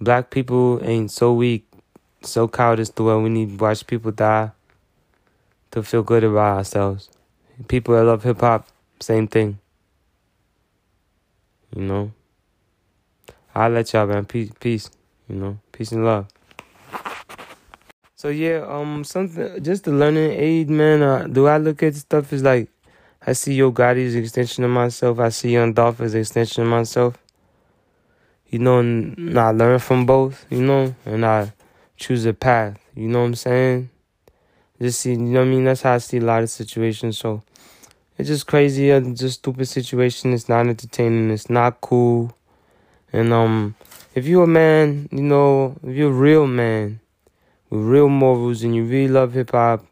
Black 0.00 0.30
people 0.30 0.80
ain't 0.82 1.10
so 1.10 1.32
weak, 1.32 1.66
so 2.22 2.48
cowardice 2.48 2.90
to 2.90 3.04
where 3.04 3.18
we 3.18 3.28
need 3.30 3.60
watch 3.60 3.86
people 3.86 4.10
die 4.10 4.50
to 5.70 5.82
feel 5.82 6.02
good 6.02 6.24
about 6.24 6.58
ourselves. 6.58 7.08
People 7.68 7.94
that 7.94 8.04
love 8.04 8.22
hip 8.22 8.40
hop, 8.40 8.68
same 9.00 9.28
thing. 9.28 9.58
You 11.74 11.82
know? 11.82 12.12
I'll 13.54 13.70
let 13.70 13.92
y'all, 13.92 14.06
man. 14.06 14.24
Peace, 14.24 14.50
peace. 14.58 14.90
You 15.28 15.36
know, 15.36 15.58
peace 15.72 15.92
and 15.92 16.04
love. 16.04 16.26
So 18.16 18.28
yeah, 18.28 18.64
um, 18.68 19.04
something 19.04 19.62
just 19.62 19.84
the 19.84 19.92
learning 19.92 20.32
aid, 20.32 20.70
man. 20.70 21.02
Uh, 21.02 21.26
do 21.26 21.46
I 21.46 21.58
look 21.58 21.82
at 21.82 21.94
stuff 21.94 22.32
as 22.32 22.42
like 22.42 22.68
I 23.26 23.32
see 23.32 23.54
Yo 23.54 23.70
Gotti's 23.70 24.14
extension 24.14 24.64
of 24.64 24.70
myself. 24.70 25.18
I 25.18 25.30
see 25.30 25.52
Young 25.52 25.72
Dolph 25.72 26.00
as 26.00 26.14
extension 26.14 26.64
of 26.64 26.68
myself. 26.68 27.16
You 28.50 28.58
know, 28.58 28.80
and 28.80 29.38
I 29.38 29.50
learn 29.50 29.78
from 29.78 30.04
both. 30.04 30.44
You 30.50 30.62
know, 30.62 30.94
and 31.06 31.24
I 31.24 31.52
choose 31.96 32.26
a 32.26 32.34
path. 32.34 32.78
You 32.94 33.08
know 33.08 33.20
what 33.20 33.26
I'm 33.26 33.34
saying? 33.34 33.90
Just 34.80 35.00
see, 35.00 35.12
you 35.12 35.16
know 35.18 35.40
what 35.40 35.46
I 35.46 35.50
mean? 35.50 35.64
That's 35.64 35.82
how 35.82 35.94
I 35.94 35.98
see 35.98 36.18
a 36.18 36.20
lot 36.20 36.42
of 36.42 36.50
situations. 36.50 37.16
So 37.16 37.42
it's 38.18 38.28
just 38.28 38.46
crazy. 38.46 38.90
It's 38.90 39.20
just 39.20 39.38
stupid 39.38 39.68
situation. 39.68 40.34
It's 40.34 40.48
not 40.48 40.66
entertaining. 40.66 41.30
It's 41.30 41.48
not 41.48 41.80
cool. 41.80 42.36
And 43.10 43.32
um, 43.32 43.74
if 44.14 44.26
you're 44.26 44.44
a 44.44 44.48
man, 44.48 45.08
you 45.10 45.22
know, 45.22 45.76
if 45.82 45.96
you're 45.96 46.10
a 46.10 46.12
real 46.12 46.46
man 46.46 47.00
with 47.70 47.80
real 47.80 48.10
morals 48.10 48.62
and 48.62 48.74
you 48.74 48.84
really 48.84 49.08
love 49.08 49.32
hip 49.32 49.52
hop 49.52 49.86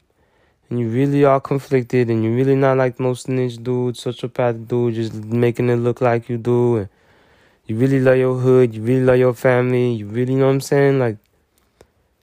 and 0.72 0.80
you 0.80 0.88
really 0.88 1.22
are 1.22 1.38
conflicted 1.38 2.08
and 2.08 2.24
you're 2.24 2.34
really 2.34 2.54
not 2.54 2.78
like 2.78 2.98
most 2.98 3.24
snitch 3.24 3.62
dude, 3.62 3.94
sociopath 3.94 4.66
dude, 4.66 4.94
just 4.94 5.12
making 5.12 5.68
it 5.68 5.76
look 5.76 6.00
like 6.00 6.30
you 6.30 6.38
do. 6.38 6.78
And 6.78 6.88
you 7.66 7.76
really 7.76 8.00
love 8.00 8.16
your 8.16 8.38
hood. 8.38 8.74
You 8.74 8.80
really 8.80 9.04
love 9.04 9.18
your 9.18 9.34
family. 9.34 9.92
You 9.92 10.06
really 10.06 10.34
know 10.34 10.46
what 10.46 10.52
I'm 10.52 10.60
saying? 10.62 10.98
Like, 10.98 11.18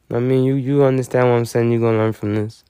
I 0.10 0.18
mean, 0.18 0.46
you 0.46 0.56
you 0.56 0.84
understand 0.84 1.30
what 1.30 1.36
I'm 1.36 1.46
saying. 1.46 1.72
You're 1.72 1.82
gonna 1.82 2.00
learn 2.00 2.14
from 2.14 2.34
this, 2.34 2.64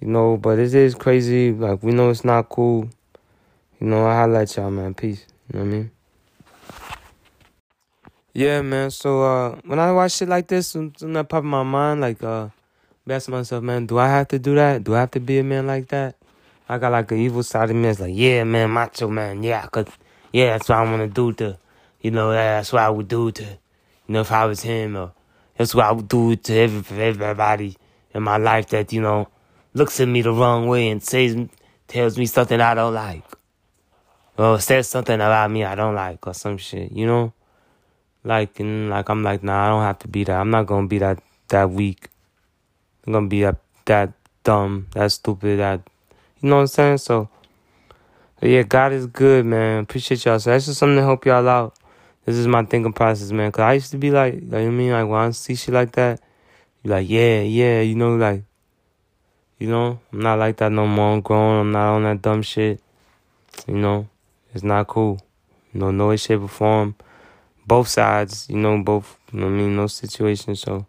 you 0.00 0.08
know. 0.08 0.38
But 0.38 0.58
it 0.58 0.72
is 0.72 0.94
crazy. 0.94 1.52
Like 1.52 1.82
we 1.82 1.92
know 1.92 2.08
it's 2.08 2.24
not 2.24 2.48
cool. 2.48 2.88
You 3.78 3.88
know, 3.88 4.06
I 4.06 4.14
highlight 4.14 4.56
y'all, 4.56 4.70
man. 4.70 4.94
Peace. 4.94 5.26
You 5.52 5.58
know 5.58 5.66
what 5.66 5.70
I 5.70 5.76
mean? 5.76 5.90
Yeah, 8.32 8.62
man. 8.62 8.90
So 8.90 9.22
uh, 9.22 9.60
when 9.66 9.78
I 9.78 9.92
watch 9.92 10.12
shit 10.12 10.30
like 10.30 10.46
this, 10.46 10.68
something 10.68 11.12
that 11.12 11.28
pop 11.28 11.44
in 11.44 11.50
my 11.50 11.62
mind, 11.62 12.00
like 12.00 12.22
uh, 12.22 12.48
ask 13.12 13.28
myself, 13.28 13.62
man, 13.62 13.86
do 13.86 13.98
I 13.98 14.08
have 14.08 14.28
to 14.28 14.38
do 14.38 14.54
that? 14.54 14.84
Do 14.84 14.94
I 14.94 15.00
have 15.00 15.10
to 15.12 15.20
be 15.20 15.38
a 15.38 15.44
man 15.44 15.66
like 15.66 15.88
that? 15.88 16.16
I 16.68 16.78
got 16.78 16.92
like 16.92 17.10
an 17.10 17.18
evil 17.18 17.42
side 17.42 17.70
of 17.70 17.76
me. 17.76 17.88
It's 17.88 18.00
like, 18.00 18.12
yeah, 18.14 18.44
man, 18.44 18.70
macho 18.70 19.08
man, 19.08 19.42
yeah, 19.42 19.66
cause 19.66 19.88
yeah, 20.32 20.52
that's 20.52 20.68
what 20.68 20.78
I 20.78 20.82
want 20.82 21.02
to 21.02 21.08
do 21.08 21.32
to, 21.32 21.58
you 22.00 22.10
know, 22.12 22.30
that's 22.30 22.72
what 22.72 22.82
I 22.82 22.90
would 22.90 23.08
do 23.08 23.32
to, 23.32 23.42
you 23.42 23.58
know, 24.08 24.20
if 24.20 24.30
I 24.30 24.44
was 24.44 24.60
him, 24.62 24.96
or 24.96 25.12
that's 25.56 25.74
what 25.74 25.86
I 25.86 25.92
would 25.92 26.08
do 26.08 26.36
to 26.36 26.54
every, 26.54 27.02
everybody 27.02 27.76
in 28.14 28.22
my 28.22 28.36
life 28.36 28.68
that 28.68 28.92
you 28.92 29.00
know 29.00 29.28
looks 29.74 29.98
at 30.00 30.08
me 30.08 30.22
the 30.22 30.32
wrong 30.32 30.68
way 30.68 30.88
and 30.90 31.02
says, 31.02 31.36
tells 31.88 32.16
me 32.16 32.26
something 32.26 32.60
I 32.60 32.74
don't 32.74 32.94
like, 32.94 33.24
or 34.38 34.60
says 34.60 34.88
something 34.88 35.14
about 35.14 35.50
me 35.50 35.64
I 35.64 35.74
don't 35.74 35.94
like, 35.94 36.24
or 36.26 36.34
some 36.34 36.56
shit, 36.56 36.92
you 36.92 37.06
know. 37.06 37.32
Like 38.22 38.60
and 38.60 38.90
like 38.90 39.08
I'm 39.08 39.22
like, 39.22 39.42
nah, 39.42 39.66
I 39.66 39.68
don't 39.70 39.82
have 39.82 39.98
to 40.00 40.08
be 40.08 40.24
that. 40.24 40.38
I'm 40.38 40.50
not 40.50 40.66
gonna 40.66 40.86
be 40.86 40.98
that 40.98 41.22
that 41.48 41.70
weak. 41.70 42.09
I'm 43.06 43.12
gonna 43.12 43.28
be 43.28 43.42
that 43.42 43.56
that 43.86 44.12
dumb, 44.44 44.86
that 44.92 45.12
stupid, 45.12 45.58
that 45.58 45.80
you 46.40 46.48
know 46.48 46.56
what 46.56 46.62
I'm 46.62 46.66
saying? 46.68 46.98
So 46.98 47.28
yeah, 48.42 48.62
God 48.62 48.92
is 48.92 49.06
good, 49.06 49.44
man. 49.44 49.82
Appreciate 49.82 50.24
y'all. 50.24 50.38
So 50.38 50.50
that's 50.50 50.66
just 50.66 50.78
something 50.78 50.96
to 50.96 51.02
help 51.02 51.26
y'all 51.26 51.48
out. 51.48 51.76
This 52.24 52.36
is 52.36 52.46
my 52.46 52.64
thinking 52.64 52.92
process, 52.92 53.32
man. 53.32 53.52
Cause 53.52 53.62
I 53.62 53.74
used 53.74 53.90
to 53.90 53.98
be 53.98 54.10
like, 54.10 54.34
you 54.34 54.40
know 54.42 54.58
I 54.58 54.68
mean, 54.70 54.92
like 54.92 55.08
when 55.08 55.20
I 55.20 55.30
see 55.30 55.54
shit 55.54 55.74
like 55.74 55.92
that, 55.92 56.20
you 56.82 56.90
like, 56.90 57.08
yeah, 57.08 57.40
yeah, 57.40 57.80
you 57.80 57.94
know, 57.94 58.16
like, 58.16 58.44
you 59.58 59.68
know, 59.68 60.00
I'm 60.12 60.20
not 60.20 60.38
like 60.38 60.56
that 60.58 60.72
no 60.72 60.86
more. 60.86 61.14
I'm 61.14 61.20
grown. 61.20 61.60
I'm 61.60 61.72
not 61.72 61.94
on 61.94 62.04
that 62.04 62.22
dumb 62.22 62.42
shit. 62.42 62.80
You 63.66 63.76
know, 63.76 64.08
it's 64.54 64.64
not 64.64 64.86
cool. 64.86 65.20
You 65.72 65.80
know, 65.80 65.90
no 65.90 66.08
way, 66.08 66.16
shape, 66.16 66.40
or 66.40 66.48
form 66.48 66.94
both 67.70 67.86
sides, 67.86 68.48
you 68.50 68.56
know, 68.56 68.82
both, 68.82 69.16
you 69.32 69.38
know 69.38 69.46
I 69.46 69.50
mean, 69.50 69.76
no 69.76 69.86
situation. 69.86 70.56
So, 70.56 70.86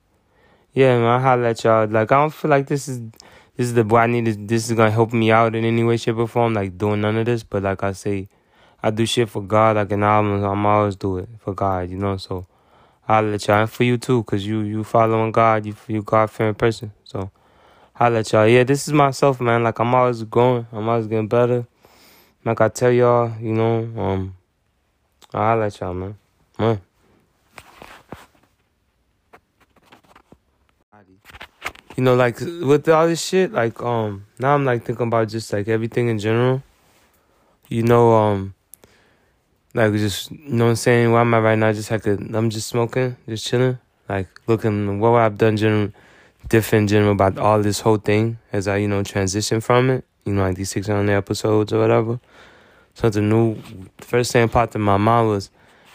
yeah, 0.73 0.97
man, 0.97 1.05
I 1.07 1.19
holler 1.19 1.45
at 1.45 1.63
y'all. 1.63 1.87
Like, 1.87 2.11
I 2.11 2.21
don't 2.21 2.33
feel 2.33 2.51
like 2.51 2.67
this 2.67 2.87
is, 2.87 2.99
this 3.57 3.67
is 3.67 3.73
the, 3.73 3.83
boy 3.83 3.97
I 3.99 4.07
need, 4.07 4.47
this 4.47 4.69
is 4.69 4.75
gonna 4.75 4.91
help 4.91 5.13
me 5.13 5.31
out 5.31 5.55
in 5.55 5.65
any 5.65 5.83
way, 5.83 5.97
shape, 5.97 6.17
or 6.17 6.27
form, 6.27 6.53
like, 6.53 6.77
doing 6.77 7.01
none 7.01 7.17
of 7.17 7.25
this. 7.25 7.43
But, 7.43 7.63
like 7.63 7.83
I 7.83 7.91
say, 7.91 8.29
I 8.83 8.89
do 8.89 9.05
shit 9.05 9.29
for 9.29 9.43
God, 9.43 9.75
like 9.75 9.91
an 9.91 10.03
album, 10.03 10.43
I'm 10.43 10.65
always 10.65 10.95
do 10.95 11.19
it 11.19 11.29
for 11.39 11.53
God, 11.53 11.89
you 11.89 11.97
know, 11.97 12.17
so 12.17 12.47
I'll 13.07 13.23
let 13.23 13.47
y'all, 13.47 13.61
and 13.61 13.69
for 13.69 13.83
you 13.83 13.97
too, 13.97 14.23
cause 14.23 14.43
you, 14.43 14.61
you 14.61 14.83
following 14.83 15.31
God, 15.31 15.67
you, 15.67 15.75
you 15.87 16.01
God-fearing 16.01 16.55
person, 16.55 16.91
so 17.03 17.29
I'll 17.99 18.09
let 18.09 18.31
y'all, 18.31 18.47
yeah, 18.47 18.63
this 18.63 18.87
is 18.87 18.93
myself, 18.93 19.39
man, 19.39 19.63
like, 19.63 19.77
I'm 19.77 19.93
always 19.93 20.23
growing, 20.23 20.65
I'm 20.71 20.89
always 20.89 21.05
getting 21.05 21.27
better, 21.27 21.67
like 22.43 22.59
I 22.59 22.69
tell 22.69 22.91
y'all, 22.91 23.31
you 23.39 23.53
know, 23.53 23.87
um, 24.01 24.35
I'll 25.31 25.57
let 25.57 25.79
y'all, 25.79 25.93
man. 25.93 26.17
Ouais. 26.57 26.79
You 32.01 32.05
know, 32.05 32.15
like 32.15 32.39
with 32.39 32.89
all 32.89 33.07
this 33.07 33.23
shit, 33.23 33.53
like 33.53 33.79
um, 33.79 34.25
now 34.39 34.55
I'm 34.55 34.65
like 34.65 34.83
thinking 34.83 35.05
about 35.05 35.27
just 35.27 35.53
like 35.53 35.67
everything 35.67 36.07
in 36.07 36.17
general. 36.17 36.63
You 37.69 37.83
know, 37.83 38.15
um, 38.15 38.55
like 39.75 39.93
just 39.93 40.31
you 40.31 40.39
know 40.49 40.63
what 40.63 40.69
I'm 40.71 40.75
saying. 40.77 41.11
Where 41.11 41.21
am 41.21 41.31
I 41.35 41.39
right 41.39 41.59
now? 41.59 41.71
Just 41.71 41.91
like 41.91 42.07
a, 42.07 42.13
I'm 42.13 42.49
just 42.49 42.69
smoking, 42.69 43.17
just 43.29 43.45
chilling, 43.45 43.77
like 44.09 44.27
looking 44.47 44.99
what 44.99 45.13
I've 45.13 45.37
done 45.37 45.57
general, 45.57 45.91
different 46.49 46.89
general 46.89 47.11
about 47.11 47.37
all 47.37 47.61
this 47.61 47.81
whole 47.81 47.97
thing 47.97 48.39
as 48.51 48.67
I 48.67 48.77
you 48.77 48.87
know 48.87 49.03
transition 49.03 49.61
from 49.61 49.91
it. 49.91 50.03
You 50.25 50.33
know, 50.33 50.41
like 50.41 50.55
these 50.55 50.71
600 50.71 51.07
episodes 51.07 51.71
or 51.71 51.81
whatever. 51.81 52.19
Something 52.95 53.29
new. 53.29 53.57
First 53.99 54.31
thing 54.31 54.49
popped 54.49 54.73
in 54.73 54.81
my 54.81 54.97
mind 54.97 55.27
was 55.27 55.51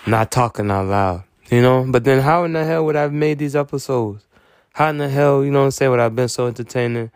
not 0.07 0.31
talking 0.31 0.71
out 0.71 0.87
loud, 0.87 1.25
you 1.51 1.61
know? 1.61 1.85
But 1.89 2.05
then 2.05 2.23
how 2.23 2.45
in 2.45 2.53
the 2.53 2.65
hell 2.65 2.87
would 2.87 2.95
I 2.95 3.03
have 3.03 3.13
made 3.13 3.41
these 3.41 3.57
episodes? 3.57 4.26
How 4.77 4.91
in 4.91 4.99
the 4.99 5.09
hell, 5.09 5.43
you 5.43 5.51
know 5.51 5.61
what 5.61 5.65
I'm 5.65 5.71
saying, 5.71 5.91
would 5.91 6.01
I 6.01 6.03
have 6.03 6.15
been 6.15 6.29
so 6.29 6.49
entertaining, 6.49 7.11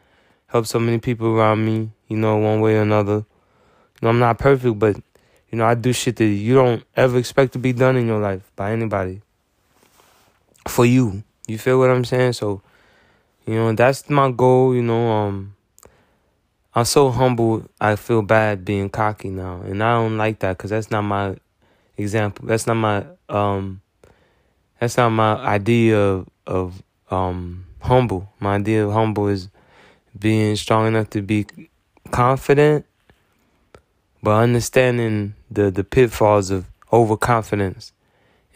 helped 0.47 0.69
so 0.69 0.79
many 0.79 0.97
people 0.97 1.27
around 1.27 1.63
me, 1.63 1.91
you 2.09 2.17
know, 2.17 2.39
one 2.39 2.63
way 2.63 2.77
or 2.77 2.81
another? 2.81 3.17
You 3.17 4.01
know, 4.01 4.09
I'm 4.09 4.19
not 4.19 4.39
perfect, 4.39 4.79
but, 4.79 4.97
you 5.51 5.59
know, 5.59 5.67
I 5.67 5.75
do 5.75 5.93
shit 5.93 6.17
that 6.17 6.25
you 6.25 6.55
don't 6.55 6.83
ever 6.97 7.19
expect 7.19 7.53
to 7.53 7.59
be 7.59 7.75
done 7.75 7.97
in 7.97 8.07
your 8.07 8.19
life 8.19 8.51
by 8.57 8.73
anybody. 8.73 9.21
For 10.69 10.87
you. 10.87 11.23
You 11.49 11.59
feel 11.59 11.79
what 11.79 11.91
I'm 11.91 12.07
saying? 12.07 12.33
So, 12.33 12.63
you 13.47 13.57
know, 13.57 13.75
that's 13.75 14.09
my 14.09 14.31
goal, 14.31 14.75
you 14.75 14.81
know, 14.81 15.11
um, 15.11 15.55
I'm 16.75 16.87
so 16.87 17.11
humble. 17.11 17.67
I 17.79 17.97
feel 17.97 18.23
bad 18.23 18.65
being 18.65 18.89
cocky 18.89 19.29
now, 19.29 19.61
and 19.67 19.85
I 19.85 19.97
don't 19.97 20.17
like 20.17 20.39
that 20.39 20.57
because 20.57 20.71
that's 20.71 20.91
not 20.91 21.03
my 21.03 21.37
example. 21.99 22.47
That's 22.47 22.67
not 22.67 22.77
my 22.77 23.05
um 23.29 23.83
that's 24.79 24.97
not 24.97 25.11
my 25.11 25.35
idea 25.35 25.99
of 25.99 26.29
of 26.47 26.83
um 27.11 27.67
humble. 27.81 28.33
My 28.41 28.57
idea 28.57 28.87
of 28.87 28.93
humble 28.93 29.29
is 29.29 29.49
being 30.19 30.57
strong 30.57 30.89
enough 30.89 31.11
to 31.11 31.23
be 31.23 31.47
confident 32.11 32.85
but 34.23 34.33
understanding 34.33 35.35
the 35.51 35.71
the 35.71 35.85
pitfalls 35.85 36.51
of 36.51 36.67
overconfidence 36.93 37.93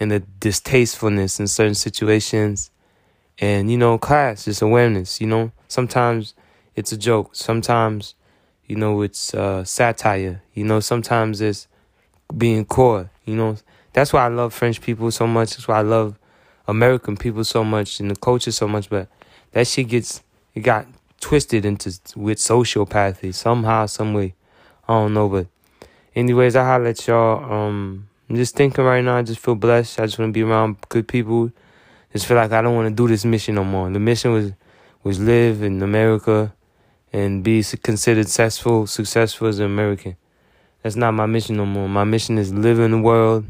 and 0.01 0.11
the 0.11 0.21
distastefulness 0.41 1.39
in 1.39 1.47
certain 1.47 1.75
situations 1.75 2.71
and 3.39 3.71
you 3.71 3.79
know 3.79 3.97
class 3.97 4.47
just 4.47 4.63
awareness 4.63 5.21
you 5.21 5.27
know 5.27 5.53
sometimes 5.69 6.35
it's 6.75 6.93
a 6.93 6.97
joke 6.97 7.35
sometimes 7.35 8.15
you 8.67 8.77
know 8.77 9.03
it's 9.03 9.33
uh 9.35 9.63
satire 9.65 10.43
you 10.55 10.65
know 10.65 10.81
sometimes 10.81 11.41
it's 11.41 11.69
being 12.37 12.65
core. 12.65 13.11
You 13.25 13.37
know, 13.37 13.57
that's 13.93 14.13
why 14.13 14.25
I 14.25 14.29
love 14.29 14.53
French 14.55 14.81
people 14.81 15.11
so 15.11 15.27
much. 15.27 15.51
That's 15.51 15.69
why 15.69 15.79
I 15.79 15.83
love 15.83 16.19
American 16.67 17.17
people 17.17 17.45
so 17.45 17.65
much 17.65 18.01
and 18.01 18.11
the 18.11 18.17
culture 18.17 18.53
so 18.53 18.69
much. 18.69 18.89
But 18.89 19.09
that 19.53 19.67
shit 19.67 19.89
gets 19.89 20.23
it 20.55 20.61
got 20.61 20.87
twisted 21.21 21.65
into 21.65 21.99
with 22.17 22.39
sociopathy 22.39 23.35
somehow, 23.35 23.87
some 23.87 24.15
way. 24.15 24.35
I 24.87 24.93
don't 24.95 25.15
know, 25.15 25.29
but 25.29 25.47
anyways, 26.15 26.57
I 26.57 26.81
at 26.85 27.07
y'all. 27.07 27.53
Um, 27.53 28.09
I'm 28.29 28.37
just 28.37 28.57
thinking 28.57 28.85
right 28.85 29.05
now. 29.05 29.17
I 29.17 29.23
just 29.23 29.41
feel 29.41 29.55
blessed. 29.55 30.01
I 30.01 30.07
just 30.07 30.19
want 30.19 30.31
to 30.31 30.33
be 30.33 30.43
around 30.43 30.77
good 30.89 31.09
people. 31.09 31.51
Just 32.13 32.27
feel 32.27 32.37
like 32.37 32.53
I 32.53 32.63
don't 32.63 32.75
want 32.75 32.89
to 32.89 32.95
do 32.95 33.09
this 33.09 33.25
mission 33.25 33.57
no 33.57 33.65
more. 33.65 33.91
The 33.91 33.99
mission 33.99 34.33
was 34.33 34.53
was 35.03 35.21
live 35.21 35.63
in 35.63 35.83
America 35.83 36.55
and 37.13 37.45
be 37.45 37.63
considered 37.83 38.27
successful, 38.27 38.87
successful 38.87 39.49
as 39.49 39.59
an 39.59 39.67
American. 39.67 40.17
That's 40.83 40.97
not 40.97 41.13
my 41.13 41.27
mission 41.27 41.57
no 41.57 41.67
more. 41.67 41.89
My 41.89 42.05
mission 42.05 42.39
is 42.39 42.53
living 42.53 42.87
in 42.87 42.91
the 42.91 42.99
world, 42.99 43.47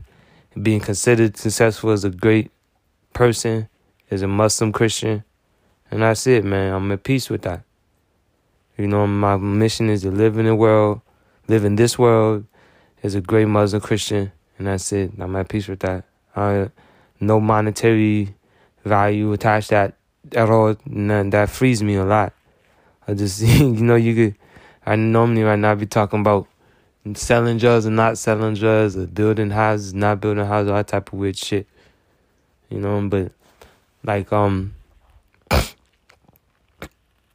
being 0.60 0.80
considered 0.80 1.36
successful 1.36 1.90
as 1.90 2.04
a 2.04 2.10
great 2.10 2.50
person, 3.14 3.68
is 4.10 4.22
a 4.22 4.28
Muslim 4.28 4.72
Christian, 4.72 5.24
And 5.90 6.02
that's 6.02 6.26
it, 6.26 6.44
man. 6.44 6.72
I'm 6.72 6.92
at 6.92 7.02
peace 7.02 7.30
with 7.30 7.42
that. 7.42 7.62
You 8.76 8.88
know, 8.88 9.06
my 9.06 9.36
mission 9.36 9.88
is 9.88 10.02
to 10.02 10.10
live 10.10 10.36
in 10.38 10.46
the 10.46 10.54
world, 10.54 11.00
live 11.48 11.64
in 11.64 11.76
this 11.76 11.98
world 11.98 12.44
as 13.02 13.14
a 13.14 13.20
great 13.20 13.46
Muslim 13.46 13.80
Christian, 13.80 14.32
and 14.58 14.66
that's 14.66 14.92
it. 14.92 15.12
I'm 15.18 15.36
at 15.36 15.48
peace 15.48 15.68
with 15.68 15.80
that. 15.80 16.04
Uh, 16.34 16.68
no 17.20 17.40
monetary 17.40 18.34
value 18.84 19.32
attached 19.32 19.70
that 19.70 19.94
at 20.32 20.50
all. 20.50 20.76
And 20.86 21.32
that 21.32 21.50
frees 21.50 21.82
me 21.82 21.94
a 21.94 22.04
lot. 22.04 22.32
I 23.06 23.14
just, 23.14 23.40
you 23.42 23.70
know, 23.70 23.96
you 23.96 24.14
could, 24.14 24.36
I 24.84 24.96
normally 24.96 25.42
right 25.42 25.58
now 25.58 25.74
be 25.74 25.86
talking 25.86 26.20
about 26.20 26.48
selling 27.14 27.58
drugs 27.58 27.84
and 27.84 27.96
not 27.96 28.18
selling 28.18 28.54
drugs, 28.54 28.96
or 28.96 29.06
building 29.06 29.50
houses, 29.50 29.94
not 29.94 30.20
building 30.20 30.46
houses, 30.46 30.70
all 30.70 30.76
that 30.76 30.88
type 30.88 31.12
of 31.12 31.18
weird 31.18 31.36
shit. 31.36 31.66
You 32.70 32.80
know, 32.80 33.08
but 33.08 33.32
like 34.02 34.32
um 34.32 34.74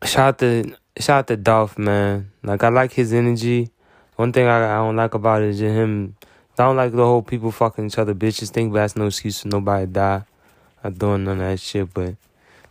shout 0.04 0.28
out 0.28 0.38
to 0.40 0.76
shout 1.00 1.20
out 1.20 1.28
to 1.28 1.38
Dolph, 1.38 1.78
man. 1.78 2.32
Like 2.44 2.64
I 2.64 2.70
like 2.70 2.94
his 2.94 3.14
energy. 3.14 3.72
One 4.16 4.34
thing 4.34 4.48
I, 4.48 4.66
I 4.66 4.76
don't 4.78 4.96
like 4.96 5.14
about 5.14 5.42
it 5.42 5.50
is 5.50 5.60
him. 5.60 6.16
I 6.58 6.64
don't 6.64 6.76
like 6.76 6.92
the 6.92 7.06
whole 7.06 7.22
people 7.22 7.52
fucking 7.52 7.86
each 7.86 7.98
other 7.98 8.14
bitches 8.14 8.50
thing, 8.50 8.70
but 8.70 8.80
that's 8.80 8.98
no 8.98 9.08
excuse 9.08 9.42
for 9.42 9.48
nobody 9.48 9.86
to 9.86 9.92
die. 9.92 10.24
I'm 10.84 10.94
doing 10.94 11.24
none 11.24 11.40
of 11.40 11.48
that 11.48 11.60
shit. 11.60 11.94
But 11.94 12.16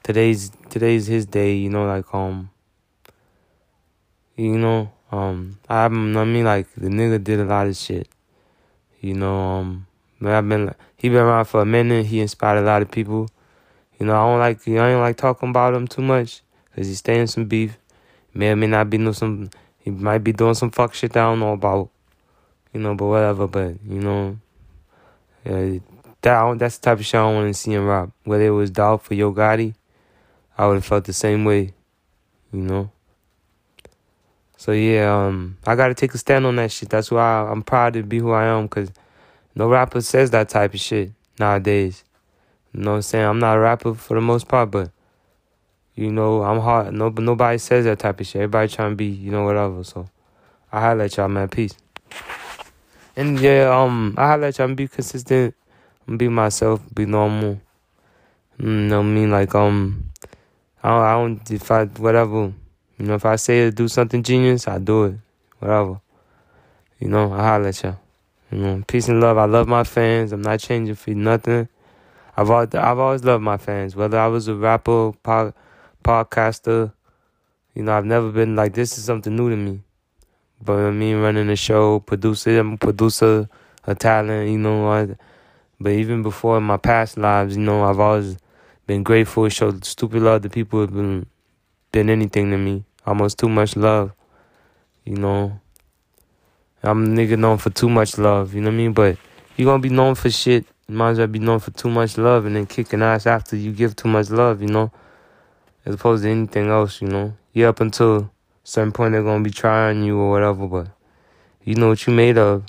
today's 0.03 0.53
today's 0.69 1.07
his 1.07 1.25
day. 1.25 1.55
You 1.55 1.71
know, 1.71 1.87
like 1.87 2.13
um, 2.15 2.51
you 4.37 4.59
know, 4.59 4.93
um, 5.11 5.59
I 5.69 5.87
I 5.87 5.89
mean, 5.89 6.45
like 6.45 6.67
the 6.77 6.89
nigga 6.89 7.23
did 7.23 7.41
a 7.41 7.45
lot 7.45 7.67
of 7.67 7.77
shit. 7.77 8.09
You 9.01 9.15
know, 9.15 9.39
um, 9.39 9.87
I've 10.23 10.49
been 10.49 10.75
he 10.97 11.09
been 11.09 11.19
around 11.19 11.45
for 11.45 11.61
a 11.61 11.67
minute. 11.67 12.07
He 12.07 12.21
inspired 12.21 12.59
a 12.59 12.67
lot 12.67 12.83
of 12.83 12.91
people. 12.91 13.29
You 13.99 14.07
know, 14.07 14.15
I 14.15 14.27
don't 14.27 14.39
like 14.39 14.69
I 14.69 14.91
don't 14.91 15.01
like 15.01 15.17
talking 15.17 15.51
about 15.51 15.75
him 15.75 15.87
too 15.87 16.03
much 16.03 16.43
because 16.71 16.89
he's 16.89 16.99
staying 16.99 17.29
some 17.29 17.47
beef. 17.47 17.79
May 18.35 18.51
or 18.51 18.57
may 18.57 18.67
not 18.67 18.91
be 18.91 18.99
no 18.99 19.13
some. 19.13 19.51
He 19.79 19.91
might 19.91 20.19
be 20.19 20.33
doing 20.33 20.55
some 20.55 20.71
fuck 20.71 20.95
shit 20.95 21.13
that 21.13 21.21
I 21.21 21.31
don't 21.31 21.41
know 21.41 21.53
about. 21.53 21.91
You 22.73 22.81
know, 22.81 22.95
but 22.95 23.07
whatever. 23.07 23.47
But 23.47 23.77
you 23.87 24.01
know, 24.01 24.39
yeah, 25.45 25.79
that 26.23 26.59
that's 26.59 26.79
the 26.79 26.85
type 26.85 26.99
of 26.99 27.07
shit 27.07 27.21
I 27.21 27.25
want 27.33 27.49
to 27.49 27.55
see 27.55 27.73
him 27.73 27.87
rock. 27.87 28.11
Whether 28.25 28.47
it 28.47 28.51
was 28.51 28.71
Dolph 28.71 29.05
for 29.05 29.15
Yo 29.15 29.33
Gotti, 29.33 29.75
I 30.57 30.67
would 30.67 30.75
have 30.75 30.85
felt 30.85 31.05
the 31.05 31.13
same 31.13 31.45
way. 31.45 31.73
You 32.53 32.61
know. 32.61 32.91
So 34.57 34.73
yeah, 34.73 35.27
um, 35.27 35.57
I 35.67 35.77
gotta 35.77 35.95
take 35.95 36.15
a 36.15 36.19
stand 36.19 36.45
on 36.45 36.57
that 36.57 36.73
shit. 36.73 36.89
That's 36.89 37.13
why 37.13 37.49
I'm 37.49 37.63
proud 37.63 37.93
to 37.93 38.03
be 38.03 38.19
who 38.19 38.33
I 38.33 38.47
am, 38.47 38.69
cause 38.69 38.91
no 39.59 39.69
rapper 39.69 40.01
says 40.01 40.31
that 40.31 40.49
type 40.49 40.73
of 40.73 40.79
shit 40.79 41.11
nowadays. 41.41 42.05
You 42.73 42.81
know 42.81 42.93
what 42.93 42.97
I'm 42.97 43.03
saying? 43.03 43.25
I'm 43.25 43.41
not 43.41 43.57
a 43.57 43.61
rapper 43.61 43.93
for 43.93 44.15
the 44.15 44.21
most 44.21 44.47
part, 44.47 44.71
but 44.71 44.93
you 45.97 46.13
know, 46.13 46.45
I'm 46.45 46.61
hard. 46.61 46.95
No, 46.95 47.09
nobody 47.09 47.59
says 47.59 47.85
that 47.85 47.99
type 47.99 48.21
of 48.21 48.27
shit. 48.29 48.37
Everybody 48.37 48.69
trying 48.69 48.93
to 48.93 48.97
be, 48.97 49.07
you 49.07 49.33
know, 49.33 49.43
whatever. 49.43 49.83
So 49.83 50.09
I 50.71 50.81
highlight 50.81 51.17
y'all, 51.17 51.27
man. 51.27 51.49
Peace. 51.49 51.75
And 53.17 53.41
yeah, 53.41 53.77
um, 53.77 54.15
I 54.17 54.29
highlight 54.29 54.59
y'all. 54.59 54.73
Be 54.73 54.87
consistent. 54.87 55.57
Be 56.17 56.29
myself. 56.29 56.81
Be 56.95 57.05
normal. 57.05 57.61
You 58.61 58.69
know 58.69 58.99
what 58.99 59.07
I 59.07 59.09
mean? 59.09 59.31
Like 59.33 59.57
um, 59.57 60.11
I 60.85 60.89
don't, 60.89 61.03
I 61.03 61.13
don't 61.15 61.51
if 61.51 61.69
I 61.73 61.87
whatever. 61.87 62.53
You 62.97 63.07
know, 63.07 63.17
if 63.17 63.27
I 63.27 63.35
say 63.35 63.65
to 63.65 63.73
do 63.73 63.89
something 63.89 64.23
genius, 64.23 64.69
I 64.69 64.79
do 64.79 65.05
it. 65.07 65.15
Whatever. 65.59 66.01
You 67.01 67.09
know, 67.09 67.33
I 67.33 67.61
at 67.61 67.83
y'all. 67.83 67.99
You 68.51 68.59
know, 68.59 68.85
peace 68.87 69.09
and 69.09 69.21
love. 69.21 69.37
I 69.39 69.45
love 69.45 69.69
my 69.69 69.85
fans. 69.85 70.33
I'm 70.33 70.43
not 70.43 70.61
changing 70.61 70.95
for 70.95 71.11
nothing. 71.11 71.69
I've 72.37 72.51
always, 72.51 72.75
I've 72.75 72.99
always 72.99 73.25
loved 73.25 73.43
my 73.43 73.57
fans. 73.57 73.97
Whether 73.97 74.19
I 74.19 74.29
was 74.29 74.49
a 74.49 74.55
rapper, 74.55 75.13
pod, 75.23 75.55
podcaster, 76.05 76.93
you 77.75 77.83
know, 77.83 77.93
I've 77.93 78.05
never 78.05 78.31
been 78.31 78.57
like 78.57 78.75
this 78.75 78.97
is 78.97 79.05
something 79.05 79.35
new 79.35 79.51
to 79.51 79.57
me. 79.57 79.81
But 80.63 80.91
mean, 80.91 81.21
running 81.21 81.51
a 81.51 81.57
show, 81.57 82.01
producer, 82.01 82.59
I'm 82.59 82.75
a 82.75 82.77
producer, 82.77 83.49
a 83.87 83.95
talent, 83.95 84.51
you 84.51 84.59
know. 84.59 84.89
I, 84.89 85.17
but 85.79 85.93
even 85.93 86.23
before 86.23 86.59
in 86.59 86.65
my 86.65 86.77
past 86.77 87.17
lives, 87.17 87.57
you 87.57 87.63
know, 87.63 87.85
I've 87.85 88.01
always 88.01 88.37
been 88.87 89.03
grateful, 89.03 89.49
showed 89.49 89.85
stupid 89.85 90.23
love 90.23 90.43
to 90.43 90.49
people 90.49 90.81
who've 90.81 90.93
been 90.93 91.27
been 91.93 92.11
anything 92.11 92.51
to 92.51 92.59
me 92.59 92.85
almost 93.07 93.39
too 93.39 93.49
much 93.49 93.77
love. 93.77 94.13
You 95.05 95.17
know, 95.17 95.61
I'm 96.83 97.05
a 97.05 97.09
nigga 97.09 97.39
known 97.39 97.59
for 97.59 97.71
too 97.71 97.89
much 97.89 98.19
love. 98.19 98.55
You 98.55 98.61
know 98.61 98.69
what 98.69 98.75
I 98.75 98.77
mean? 98.77 98.93
But 98.93 99.17
you 99.57 99.65
gonna 99.65 99.83
be 99.83 99.89
known 99.89 100.15
for 100.15 100.31
shit. 100.31 100.65
You 100.89 100.95
might 100.95 101.11
as 101.11 101.19
well 101.19 101.27
be 101.27 101.39
known 101.39 101.59
for 101.59 101.71
too 101.73 101.91
much 101.91 102.17
love 102.17 102.47
and 102.47 102.57
then 102.57 102.67
kicking 102.67 103.03
ass 103.03 103.27
after 103.27 103.57
you 103.57 103.73
give 103.73 103.97
too 103.97 104.09
much 104.09 104.31
love. 104.31 104.63
You 104.63 104.69
know, 104.69 104.93
as 105.85 105.95
opposed 105.95 106.23
to 106.23 106.31
anything 106.31 106.69
else. 106.69 107.03
You 107.03 107.09
know, 107.09 107.35
yeah, 107.53 107.69
up 107.69 107.81
until 107.81 108.31
certain 108.63 108.93
point 108.93 109.13
they're 109.13 109.23
gonna 109.23 109.43
be 109.43 109.51
trying 109.51 110.05
you 110.05 110.19
or 110.19 110.31
whatever. 110.31 110.67
But 110.67 110.89
you 111.65 111.75
know 111.75 111.89
what 111.89 112.07
you 112.07 112.13
made 112.13 112.39
of. 112.39 112.65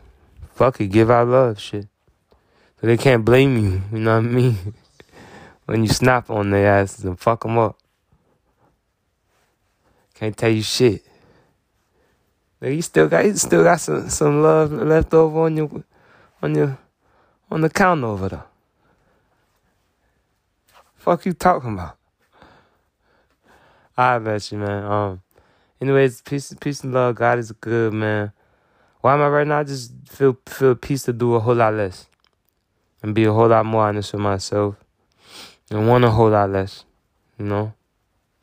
Fuck 0.56 0.82
it, 0.82 0.88
give 0.88 1.10
out 1.10 1.28
love, 1.28 1.60
shit. 1.60 1.88
So 2.82 2.88
they 2.88 2.98
can't 2.98 3.24
blame 3.24 3.58
you. 3.58 3.82
You 3.91 4.00
know 4.00 4.15
what 4.15 4.26
I 4.26 4.30
mean? 4.30 4.58
when 5.65 5.84
you 5.84 5.89
snap 5.89 6.30
on 6.30 6.50
their 6.50 6.67
asses 6.67 7.06
and 7.06 7.19
fuck 7.19 7.43
them 7.43 7.58
up. 7.58 7.78
Can't 10.15 10.36
tell 10.36 10.50
you 10.50 10.63
shit. 10.63 11.06
You 12.62 12.82
still 12.82 13.08
got 13.08 13.26
you 13.26 13.36
still 13.36 13.63
got 13.63 13.80
some, 13.80 14.10
some 14.10 14.41
love 14.41 14.72
left 14.72 15.13
over 15.13 15.41
on 15.41 15.56
your 15.56 15.84
on 16.41 16.56
your 16.56 16.78
on 17.50 17.62
the 17.62 17.69
counter 17.69 18.08
over 18.08 18.30
there. 18.30 18.43
Fuck 20.95 21.26
you 21.26 21.34
talking 21.34 21.74
about? 21.74 21.95
I 23.98 24.19
bet 24.19 24.52
you, 24.52 24.58
man. 24.58 24.84
Um. 24.84 25.22
Anyways, 25.82 26.22
peace, 26.22 26.54
peace 26.60 26.84
and 26.84 26.93
love. 26.93 27.15
God 27.15 27.39
is 27.39 27.54
good, 27.54 27.93
man. 27.93 28.34
Why 29.00 29.13
am 29.13 29.22
I 29.22 29.30
right 29.30 29.48
now? 29.48 29.60
I 29.60 29.63
just 29.63 29.93
feel 30.06 30.38
feel 30.45 30.76
peace 30.76 31.04
to 31.04 31.13
do 31.13 31.36
a 31.36 31.39
whole 31.39 31.56
lot 31.56 31.74
less, 31.74 32.08
and 33.02 33.15
be 33.15 33.24
a 33.24 33.32
whole 33.32 33.48
lot 33.48 33.65
more 33.65 33.84
honest 33.84 34.12
with 34.12 34.22
myself, 34.22 34.76
and 35.72 35.88
want 35.88 36.04
a 36.04 36.12
whole 36.12 36.30
lot 36.30 36.50
less. 36.50 36.84
You 37.38 37.45
know. 37.45 37.74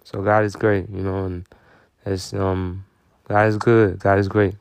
So 0.04 0.22
God 0.22 0.44
is 0.44 0.56
great, 0.56 0.88
you 0.88 1.02
know, 1.02 1.26
and 1.26 1.46
it's 2.06 2.32
um 2.32 2.86
God 3.28 3.48
is 3.48 3.58
good. 3.58 3.98
God 4.00 4.18
is 4.20 4.28
great. 4.28 4.54